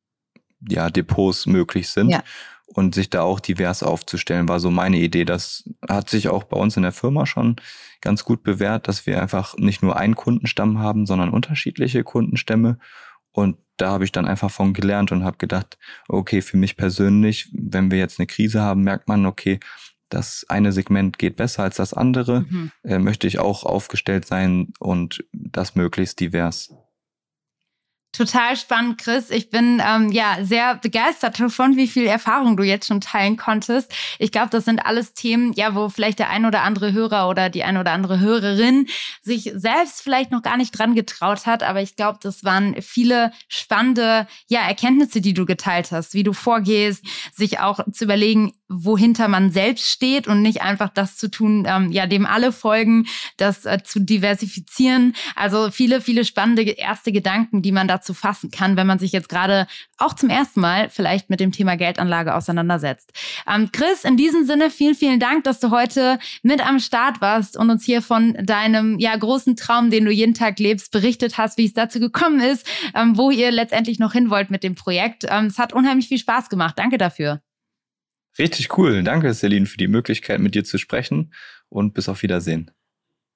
ja, 0.67 0.89
Depots 0.89 1.45
möglich 1.47 1.89
sind. 1.89 2.10
Ja. 2.10 2.23
Und 2.67 2.95
sich 2.95 3.10
da 3.10 3.21
auch 3.21 3.39
divers 3.39 3.84
aufzustellen, 3.84 4.49
war 4.49 4.60
so 4.60 4.71
meine 4.71 4.97
Idee. 4.97 5.23
Das 5.23 5.69
hat 5.88 6.10
sich 6.10 6.30
auch 6.30 6.43
bei 6.43 6.58
uns 6.58 6.75
in 6.75 6.84
der 6.84 6.91
Firma 6.91 7.25
schon 7.25 7.58
ganz 8.01 8.23
gut 8.23 8.43
bewährt, 8.43 8.88
dass 8.88 9.06
wir 9.06 9.21
einfach 9.21 9.56
nicht 9.58 9.82
nur 9.82 9.97
einen 9.97 10.15
Kundenstamm 10.15 10.80
haben, 10.80 11.06
sondern 11.06 11.30
unterschiedliche 11.30 12.04
Kundenstämme. 12.04 12.80
Und 13.32 13.58
da 13.78 13.91
habe 13.91 14.06
ich 14.06 14.12
dann 14.12 14.25
einfach 14.25 14.49
von 14.49 14.73
gelernt 14.73 15.12
und 15.12 15.23
habe 15.23 15.38
gedacht, 15.38 15.78
okay, 16.08 16.41
für 16.41 16.58
mich 16.58 16.78
persönlich, 16.78 17.49
wenn 17.51 17.91
wir 17.91 17.99
jetzt 17.99 18.19
eine 18.19 18.28
Krise 18.28 18.62
haben, 18.62 18.84
merkt 18.84 19.08
man, 19.08 19.25
okay, 19.25 19.60
das 20.10 20.45
eine 20.47 20.71
Segment 20.71 21.17
geht 21.17 21.36
besser 21.36 21.63
als 21.63 21.78
das 21.78 21.93
andere, 21.93 22.41
mhm. 22.41 22.71
äh, 22.84 22.99
möchte 22.99 23.28
ich 23.28 23.39
auch 23.39 23.63
aufgestellt 23.63 24.25
sein 24.25 24.73
und 24.80 25.25
das 25.34 25.75
möglichst 25.75 26.19
divers. 26.19 26.73
Total 28.15 28.56
spannend, 28.56 28.97
Chris. 28.97 29.30
Ich 29.30 29.49
bin 29.49 29.82
ähm, 29.86 30.10
ja 30.10 30.38
sehr 30.41 30.75
begeistert 30.75 31.38
davon, 31.38 31.75
wie 31.75 31.88
viel 31.88 32.06
Erfahrung 32.06 32.56
du 32.56 32.63
jetzt 32.63 32.88
schon 32.88 33.01
teilen 33.01 33.36
konntest. 33.36 33.93
Ich 34.19 34.32
glaube, 34.32 34.49
das 34.51 34.63
sind 34.63 34.86
alles 34.86 35.13
Themen, 35.13 35.51
ja, 35.51 35.75
wo 35.75 35.89
vielleicht 35.89 36.19
der 36.19 36.30
ein 36.30 36.45
oder 36.45 36.62
andere 36.62 36.93
Hörer 36.93 37.28
oder 37.28 37.49
die 37.49 37.65
ein 37.65 37.75
oder 37.75 37.91
andere 37.91 38.21
Hörerin 38.21 38.88
sich 39.21 39.51
selbst 39.54 40.01
vielleicht 40.01 40.32
noch 40.32 40.43
gar 40.43 40.56
nicht 40.56 40.71
dran 40.71 40.95
getraut 40.95 41.45
hat. 41.45 41.62
Aber 41.62 41.82
ich 41.82 41.97
glaube, 41.97 42.19
das 42.21 42.45
waren 42.45 42.82
viele 42.82 43.34
spannende 43.49 44.28
ja, 44.47 44.62
Erkenntnisse, 44.62 45.19
die 45.19 45.34
du 45.34 45.45
geteilt 45.45 45.91
hast, 45.91 46.13
wie 46.13 46.23
du 46.23 46.32
vorgehst, 46.32 47.06
sich 47.34 47.60
auch 47.60 47.82
zu 47.91 48.06
überlegen, 48.06 48.54
wohinter 48.67 49.28
man 49.28 49.51
selbst 49.51 49.88
steht 49.88 50.28
und 50.28 50.41
nicht 50.41 50.62
einfach 50.62 50.89
das 50.89 51.17
zu 51.17 51.30
tun, 51.30 51.65
ähm, 51.67 51.91
ja, 51.91 52.08
dem 52.08 52.25
alle 52.25 52.51
folgen, 52.51 53.06
das 53.38 53.65
äh, 53.65 53.80
zu 53.84 53.99
diversifizieren. 53.99 55.13
Also 55.36 55.69
viele, 55.69 56.01
viele 56.01 56.25
spannende 56.25 56.63
erste 56.63 57.12
Gedanken, 57.12 57.62
die 57.62 57.71
man 57.71 57.88
dazu 57.88 58.13
fassen 58.13 58.49
kann, 58.49 58.75
wenn 58.75 58.88
man 58.88 58.99
sich 58.99 59.12
jetzt 59.12 59.30
gerade 59.30 59.67
auch 59.97 60.13
zum 60.13 60.30
ersten 60.30 60.62
Mal 60.62 60.89
vielleicht 60.89 61.30
mit 61.30 61.39
dem 61.39 61.51
Thema 61.51 61.75
Geldanlage 61.78 62.34
auseinandersetzt. 62.34 63.12
Ähm, 63.47 63.69
Chris, 63.71 64.04
in 64.04 64.17
diesem 64.17 64.45
Sinne 64.45 64.71
vielen, 64.71 64.95
vielen 64.95 65.19
Dank, 65.19 65.43
dass 65.43 65.60
du 65.60 65.69
heute 65.69 66.17
mit 66.41 66.65
am 66.65 66.80
Start 66.80 67.21
warst 67.21 67.58
und 67.58 67.69
uns 67.69 67.86
hier 67.86 68.01
von 68.01 68.34
deinem 68.43 68.97
ja 68.99 69.15
großen 69.15 69.56
Traum, 69.56 69.91
den 69.91 70.06
du 70.06 70.12
jeden 70.12 70.34
Tag 70.34 70.60
lebst, 70.60 70.91
berichtet 70.91 71.38
hast, 71.38 71.58
wie 71.58 71.65
es 71.65 71.73
dazu 71.73 71.99
gekommen 71.99 72.39
ist, 72.39 72.67
ähm, 72.95 73.15
wo 73.17 73.30
ihr 73.30 73.51
letztendlich 73.51 73.99
noch 73.99 74.13
hin 74.13 74.30
wollt 74.30 74.49
mit 74.49 74.63
dem 74.63 74.75
Projekt. 74.75 75.25
Ähm, 75.30 75.45
es 75.45 75.60
hat 75.60 75.73
unheimlich 75.73 76.08
viel 76.08 76.17
Spaß 76.17 76.49
gemacht. 76.49 76.75
Danke 76.78 76.97
dafür. 76.97 77.44
Richtig 78.39 78.77
cool. 78.77 79.03
Danke, 79.03 79.33
Celine, 79.33 79.65
für 79.65 79.77
die 79.77 79.87
Möglichkeit, 79.87 80.39
mit 80.39 80.55
dir 80.55 80.63
zu 80.63 80.77
sprechen 80.77 81.33
und 81.69 81.93
bis 81.93 82.09
auf 82.09 82.21
Wiedersehen. 82.21 82.71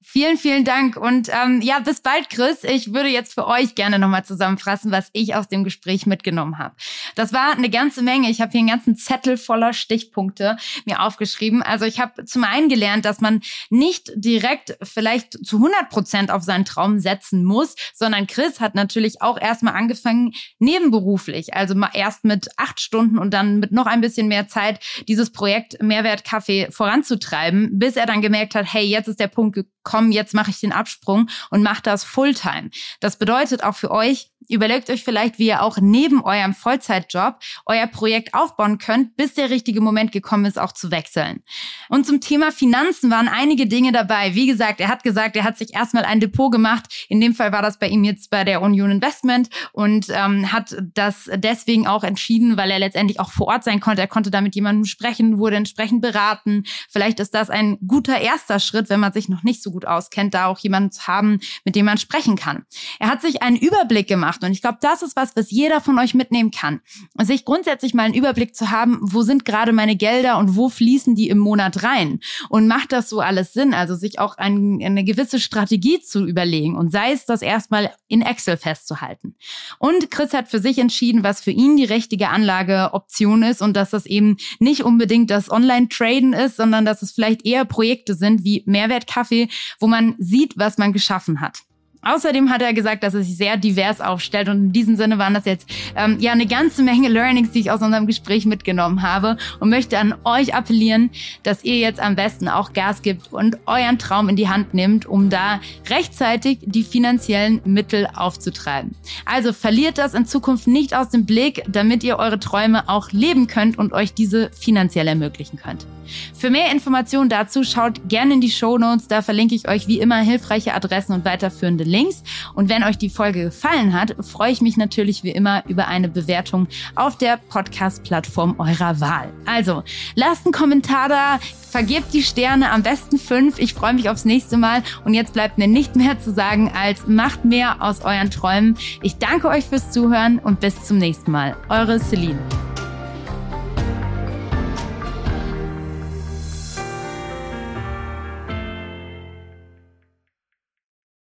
Vielen, 0.02 0.38
vielen 0.38 0.64
Dank 0.64 0.96
und 0.96 1.28
ähm, 1.30 1.60
ja, 1.62 1.80
bis 1.80 2.00
bald, 2.00 2.30
Chris. 2.30 2.64
Ich 2.64 2.94
würde 2.94 3.10
jetzt 3.10 3.34
für 3.34 3.46
euch 3.46 3.76
gerne 3.76 4.00
nochmal 4.00 4.24
zusammenfassen, 4.24 4.92
was 4.92 5.10
ich 5.12 5.36
aus 5.36 5.50
dem 5.50 5.66
Gespräch 5.66 6.06
mitgenommen 6.06 6.58
habe. 6.58 6.74
Das 7.16 7.34
war 7.34 7.52
eine 7.52 7.70
ganze 7.70 8.02
Menge. 8.02 8.30
Ich 8.30 8.40
habe 8.40 8.52
hier 8.52 8.62
einen 8.62 8.70
ganzen 8.70 8.96
Zettel 8.96 9.36
voller 9.36 9.74
Stichpunkte 9.74 10.56
mir 10.86 11.02
aufgeschrieben. 11.02 11.62
Also 11.62 11.84
ich 11.84 12.00
habe 12.00 12.24
zum 12.24 12.46
einen 12.46 12.70
gelernt, 12.70 13.04
dass 13.04 13.20
man 13.20 13.42
nicht 13.70 14.10
direkt 14.16 14.78
vielleicht 14.82 15.46
zu 15.46 15.58
100 15.58 15.90
Prozent 15.90 16.32
auf 16.32 16.44
seinen 16.44 16.64
Traum 16.64 17.00
setzen 17.00 17.44
muss, 17.44 17.76
sondern 17.94 18.26
Chris 18.26 18.62
hat 18.62 18.76
natürlich 18.76 19.22
auch 19.22 19.40
erstmal 19.40 19.74
angefangen, 19.74 20.32
nebenberuflich, 20.60 21.54
also 21.54 21.76
mal 21.76 21.92
erst 21.94 22.24
mit 22.24 22.48
acht 22.56 22.80
Stunden 22.80 23.18
und 23.18 23.34
dann 23.34 23.60
mit 23.60 23.74
noch 23.74 23.86
ein 23.86 24.00
bisschen 24.00 24.30
mehr 24.30 24.48
Zeit, 24.48 24.80
dieses 25.10 25.30
Projekt 25.30 25.84
Mehrwertkaffee 25.84 26.70
voranzutreiben, 26.72 27.78
bis 27.78 27.98
er 27.98 28.06
dann 28.06 28.22
gemerkt 28.22 28.56
hat, 28.56 28.74
hey, 28.74 28.86
jetzt 28.86 29.10
ist 29.10 29.20
der 29.20 29.28
Punkt 29.28 29.56
gekommen, 29.56 29.79
komm, 29.90 30.12
jetzt 30.12 30.36
mache 30.36 30.52
ich 30.52 30.60
den 30.60 30.72
Absprung 30.72 31.30
und 31.50 31.64
mache 31.64 31.82
das 31.82 32.04
Fulltime. 32.04 32.70
Das 33.00 33.18
bedeutet 33.18 33.64
auch 33.64 33.76
für 33.76 33.90
euch, 33.90 34.30
überlegt 34.50 34.90
euch 34.90 35.04
vielleicht, 35.04 35.40
wie 35.40 35.48
ihr 35.48 35.62
auch 35.62 35.78
neben 35.80 36.24
eurem 36.24 36.54
Vollzeitjob 36.54 37.40
euer 37.66 37.88
Projekt 37.88 38.34
aufbauen 38.34 38.78
könnt, 38.78 39.16
bis 39.16 39.36
der 39.36 39.50
richtige 39.50 39.82
Moment 39.82 40.12
gekommen 40.12 40.46
ist, 40.46 40.60
auch 40.60 40.72
zu 40.72 40.92
wechseln. 40.92 41.42
Und 41.88 42.06
zum 42.06 42.20
Thema 42.20 42.52
Finanzen 42.52 43.12
waren 43.12 43.28
einige 43.28 43.68
Dinge 43.68 43.92
dabei. 43.92 44.36
Wie 44.36 44.48
gesagt, 44.48 44.80
er 44.80 44.88
hat 44.88 45.04
gesagt, 45.04 45.36
er 45.36 45.44
hat 45.44 45.58
sich 45.58 45.76
erstmal 45.76 46.04
ein 46.04 46.20
Depot 46.20 46.52
gemacht. 46.52 47.06
In 47.10 47.22
dem 47.22 47.36
Fall 47.36 47.52
war 47.52 47.62
das 47.62 47.80
bei 47.80 47.88
ihm 47.88 48.04
jetzt 48.04 48.30
bei 48.30 48.44
der 48.44 48.62
Union 48.62 48.92
Investment 48.92 49.50
und 49.72 50.08
ähm, 50.10 50.52
hat 50.52 50.76
das 50.94 51.30
deswegen 51.36 51.88
auch 51.88 52.04
entschieden, 52.04 52.58
weil 52.58 52.72
er 52.72 52.80
letztendlich 52.80 53.20
auch 53.20 53.32
vor 53.32 53.48
Ort 53.48 53.64
sein 53.64 53.80
konnte. 53.80 54.02
Er 54.02 54.08
konnte 54.08 54.32
da 54.32 54.42
mit 54.42 54.56
jemandem 54.56 54.86
sprechen, 54.86 55.38
wurde 55.38 55.58
entsprechend 55.58 56.02
beraten. 56.02 56.64
Vielleicht 56.90 57.20
ist 57.20 57.36
das 57.36 57.50
ein 57.50 57.78
guter 57.86 58.20
erster 58.20 58.60
Schritt, 58.60 58.90
wenn 58.90 59.00
man 59.00 59.14
sich 59.14 59.30
noch 59.30 59.44
nicht 59.44 59.62
so 59.62 59.72
gut 59.72 59.86
auskennt, 59.86 60.34
da 60.34 60.48
auch 60.48 60.60
jemanden 60.60 60.92
zu 60.92 61.08
haben, 61.08 61.40
mit 61.66 61.76
dem 61.76 61.86
man 61.86 61.98
sprechen 61.98 62.36
kann. 62.36 62.66
Er 63.00 63.10
hat 63.10 63.22
sich 63.22 63.44
einen 63.44 63.58
Überblick 63.58 64.08
gemacht 64.08 64.39
macht. 64.40 64.44
Und 64.44 64.52
ich 64.52 64.62
glaube, 64.62 64.78
das 64.82 65.02
ist 65.02 65.16
was, 65.16 65.36
was 65.36 65.52
jeder 65.52 65.82
von 65.82 65.98
euch 66.00 66.14
mitnehmen 66.14 66.52
kann. 66.52 66.82
Sich 67.22 67.46
grundsätzlich 67.46 67.94
mal 67.94 68.04
einen 68.04 68.14
Überblick 68.14 68.56
zu 68.56 68.72
haben, 68.72 69.00
wo 69.02 69.22
sind 69.22 69.46
gerade 69.46 69.72
meine 69.72 69.96
Gelder 69.96 70.38
und 70.38 70.56
wo 70.56 70.70
fließen 70.70 71.16
die 71.16 71.30
im 71.30 71.38
Monat 71.38 71.84
rein? 71.84 72.20
Und 72.50 72.68
macht 72.68 72.92
das 72.92 73.10
so 73.10 73.20
alles 73.20 73.54
Sinn? 73.54 73.74
Also 73.74 73.96
sich 73.96 74.20
auch 74.20 74.38
ein, 74.38 74.80
eine 74.84 75.04
gewisse 75.04 75.40
Strategie 75.40 76.00
zu 76.00 76.26
überlegen 76.26 76.76
und 76.76 76.92
sei 76.92 77.12
es 77.12 77.26
das 77.26 77.42
erstmal 77.42 77.92
in 78.08 78.22
Excel 78.22 78.58
festzuhalten. 78.58 79.36
Und 79.78 80.12
Chris 80.12 80.34
hat 80.34 80.48
für 80.48 80.60
sich 80.60 80.80
entschieden, 80.80 81.24
was 81.24 81.42
für 81.42 81.52
ihn 81.52 81.78
die 81.78 81.86
richtige 81.86 82.30
Anlageoption 82.30 83.44
ist 83.44 83.62
und 83.62 83.76
dass 83.76 83.92
das 83.92 84.06
eben 84.06 84.38
nicht 84.60 84.84
unbedingt 84.84 85.30
das 85.30 85.52
Online-Traden 85.52 86.34
ist, 86.34 86.58
sondern 86.58 86.86
dass 86.86 87.02
es 87.02 87.12
vielleicht 87.12 87.46
eher 87.46 87.66
Projekte 87.66 88.16
sind 88.16 88.44
wie 88.44 88.64
Mehrwertkaffee, 88.66 89.50
wo 89.80 89.88
man 89.88 90.16
sieht, 90.18 90.58
was 90.58 90.78
man 90.78 90.94
geschaffen 90.94 91.42
hat. 91.42 91.60
Außerdem 92.02 92.50
hat 92.50 92.62
er 92.62 92.74
gesagt, 92.74 93.04
dass 93.04 93.14
er 93.14 93.24
sich 93.24 93.36
sehr 93.36 93.58
divers 93.58 94.00
aufstellt 94.00 94.48
und 94.48 94.58
in 94.58 94.72
diesem 94.72 94.96
Sinne 94.96 95.18
waren 95.18 95.34
das 95.34 95.44
jetzt 95.46 95.70
ähm, 95.98 96.18
ja 96.20 96.32
eine 96.32 96.48
ganze 96.48 96.82
Menge 96.82 97.10
Learnings, 97.10 97.52
die 97.52 97.60
ich 97.60 97.72
aus 97.72 97.82
unserem 97.82 98.08
Gespräch 98.08 98.46
mitgenommen 98.46 99.02
habe 99.02 99.38
und 99.60 99.70
möchte 99.70 100.00
an 100.00 100.16
euch 100.24 100.56
appellieren, 100.56 101.10
dass 101.44 101.66
ihr 101.66 101.78
jetzt 101.78 102.00
am 102.00 102.16
besten 102.16 102.48
auch 102.48 102.72
Gas 102.72 103.02
gibt 103.02 103.34
und 103.34 103.58
euren 103.66 104.00
Traum 104.00 104.30
in 104.30 104.38
die 104.38 104.48
Hand 104.48 104.74
nimmt, 104.74 105.06
um 105.08 105.30
da 105.30 105.60
rechtzeitig 105.90 106.60
die 106.62 106.84
finanziellen 106.84 107.60
Mittel 107.66 108.08
aufzutreiben. 108.16 108.96
Also 109.26 109.52
verliert 109.52 109.98
das 109.98 110.14
in 110.14 110.26
Zukunft 110.26 110.68
nicht 110.68 110.96
aus 110.96 111.10
dem 111.10 111.26
Blick, 111.26 111.64
damit 111.68 112.04
ihr 112.06 112.18
eure 112.18 112.40
Träume 112.40 112.88
auch 112.88 113.12
leben 113.12 113.48
könnt 113.48 113.78
und 113.78 113.92
euch 113.92 114.14
diese 114.14 114.52
finanziell 114.52 115.08
ermöglichen 115.08 115.58
könnt. 115.58 115.86
Für 116.34 116.50
mehr 116.50 116.72
Informationen 116.72 117.30
dazu 117.30 117.64
schaut 117.64 118.08
gerne 118.10 118.36
in 118.36 118.42
die 118.42 118.50
Show 118.50 118.78
Notes. 118.78 119.08
Da 119.08 119.22
verlinke 119.22 119.56
ich 119.56 119.68
euch 119.68 119.88
wie 119.88 120.00
immer 120.00 120.18
hilfreiche 120.18 120.74
Adressen 120.74 121.14
und 121.14 121.26
weiterführende 121.26 121.84
Links. 121.90 122.24
Und 122.54 122.70
wenn 122.70 122.84
euch 122.84 122.98
die 122.98 123.10
Folge 123.10 123.44
gefallen 123.44 123.94
hat, 123.94 124.16
freue 124.22 124.52
ich 124.52 124.62
mich 124.62 124.78
natürlich 124.78 125.24
wie 125.24 125.32
immer 125.32 125.64
über 125.68 125.88
eine 125.88 126.08
Bewertung 126.08 126.68
auf 126.96 127.18
der 127.18 127.38
Podcast-Plattform 127.50 128.56
eurer 128.60 129.00
Wahl. 129.00 129.34
Also 129.46 129.84
lasst 130.16 130.46
einen 130.46 130.54
Kommentar 130.54 131.10
da, 131.10 131.40
vergebt 131.70 132.14
die 132.14 132.24
Sterne, 132.24 132.72
am 132.72 132.84
besten 132.84 133.18
fünf. 133.18 133.60
Ich 133.60 133.74
freue 133.74 133.94
mich 133.94 134.10
aufs 134.10 134.26
nächste 134.26 134.58
Mal. 134.58 134.84
Und 135.06 135.14
jetzt 135.14 135.34
bleibt 135.34 135.58
mir 135.58 135.68
nicht 135.68 135.96
mehr 135.96 136.20
zu 136.20 136.32
sagen, 136.32 136.72
als 136.74 137.08
macht 137.08 137.46
mehr 137.46 137.82
aus 137.82 138.02
euren 138.02 138.32
Träumen. 138.32 138.78
Ich 139.02 139.18
danke 139.18 139.48
euch 139.48 139.66
fürs 139.66 139.92
Zuhören 139.92 140.40
und 140.40 140.60
bis 140.60 140.84
zum 140.86 140.98
nächsten 140.98 141.32
Mal. 141.32 141.56
Eure 141.70 142.00
Celine. 142.00 142.40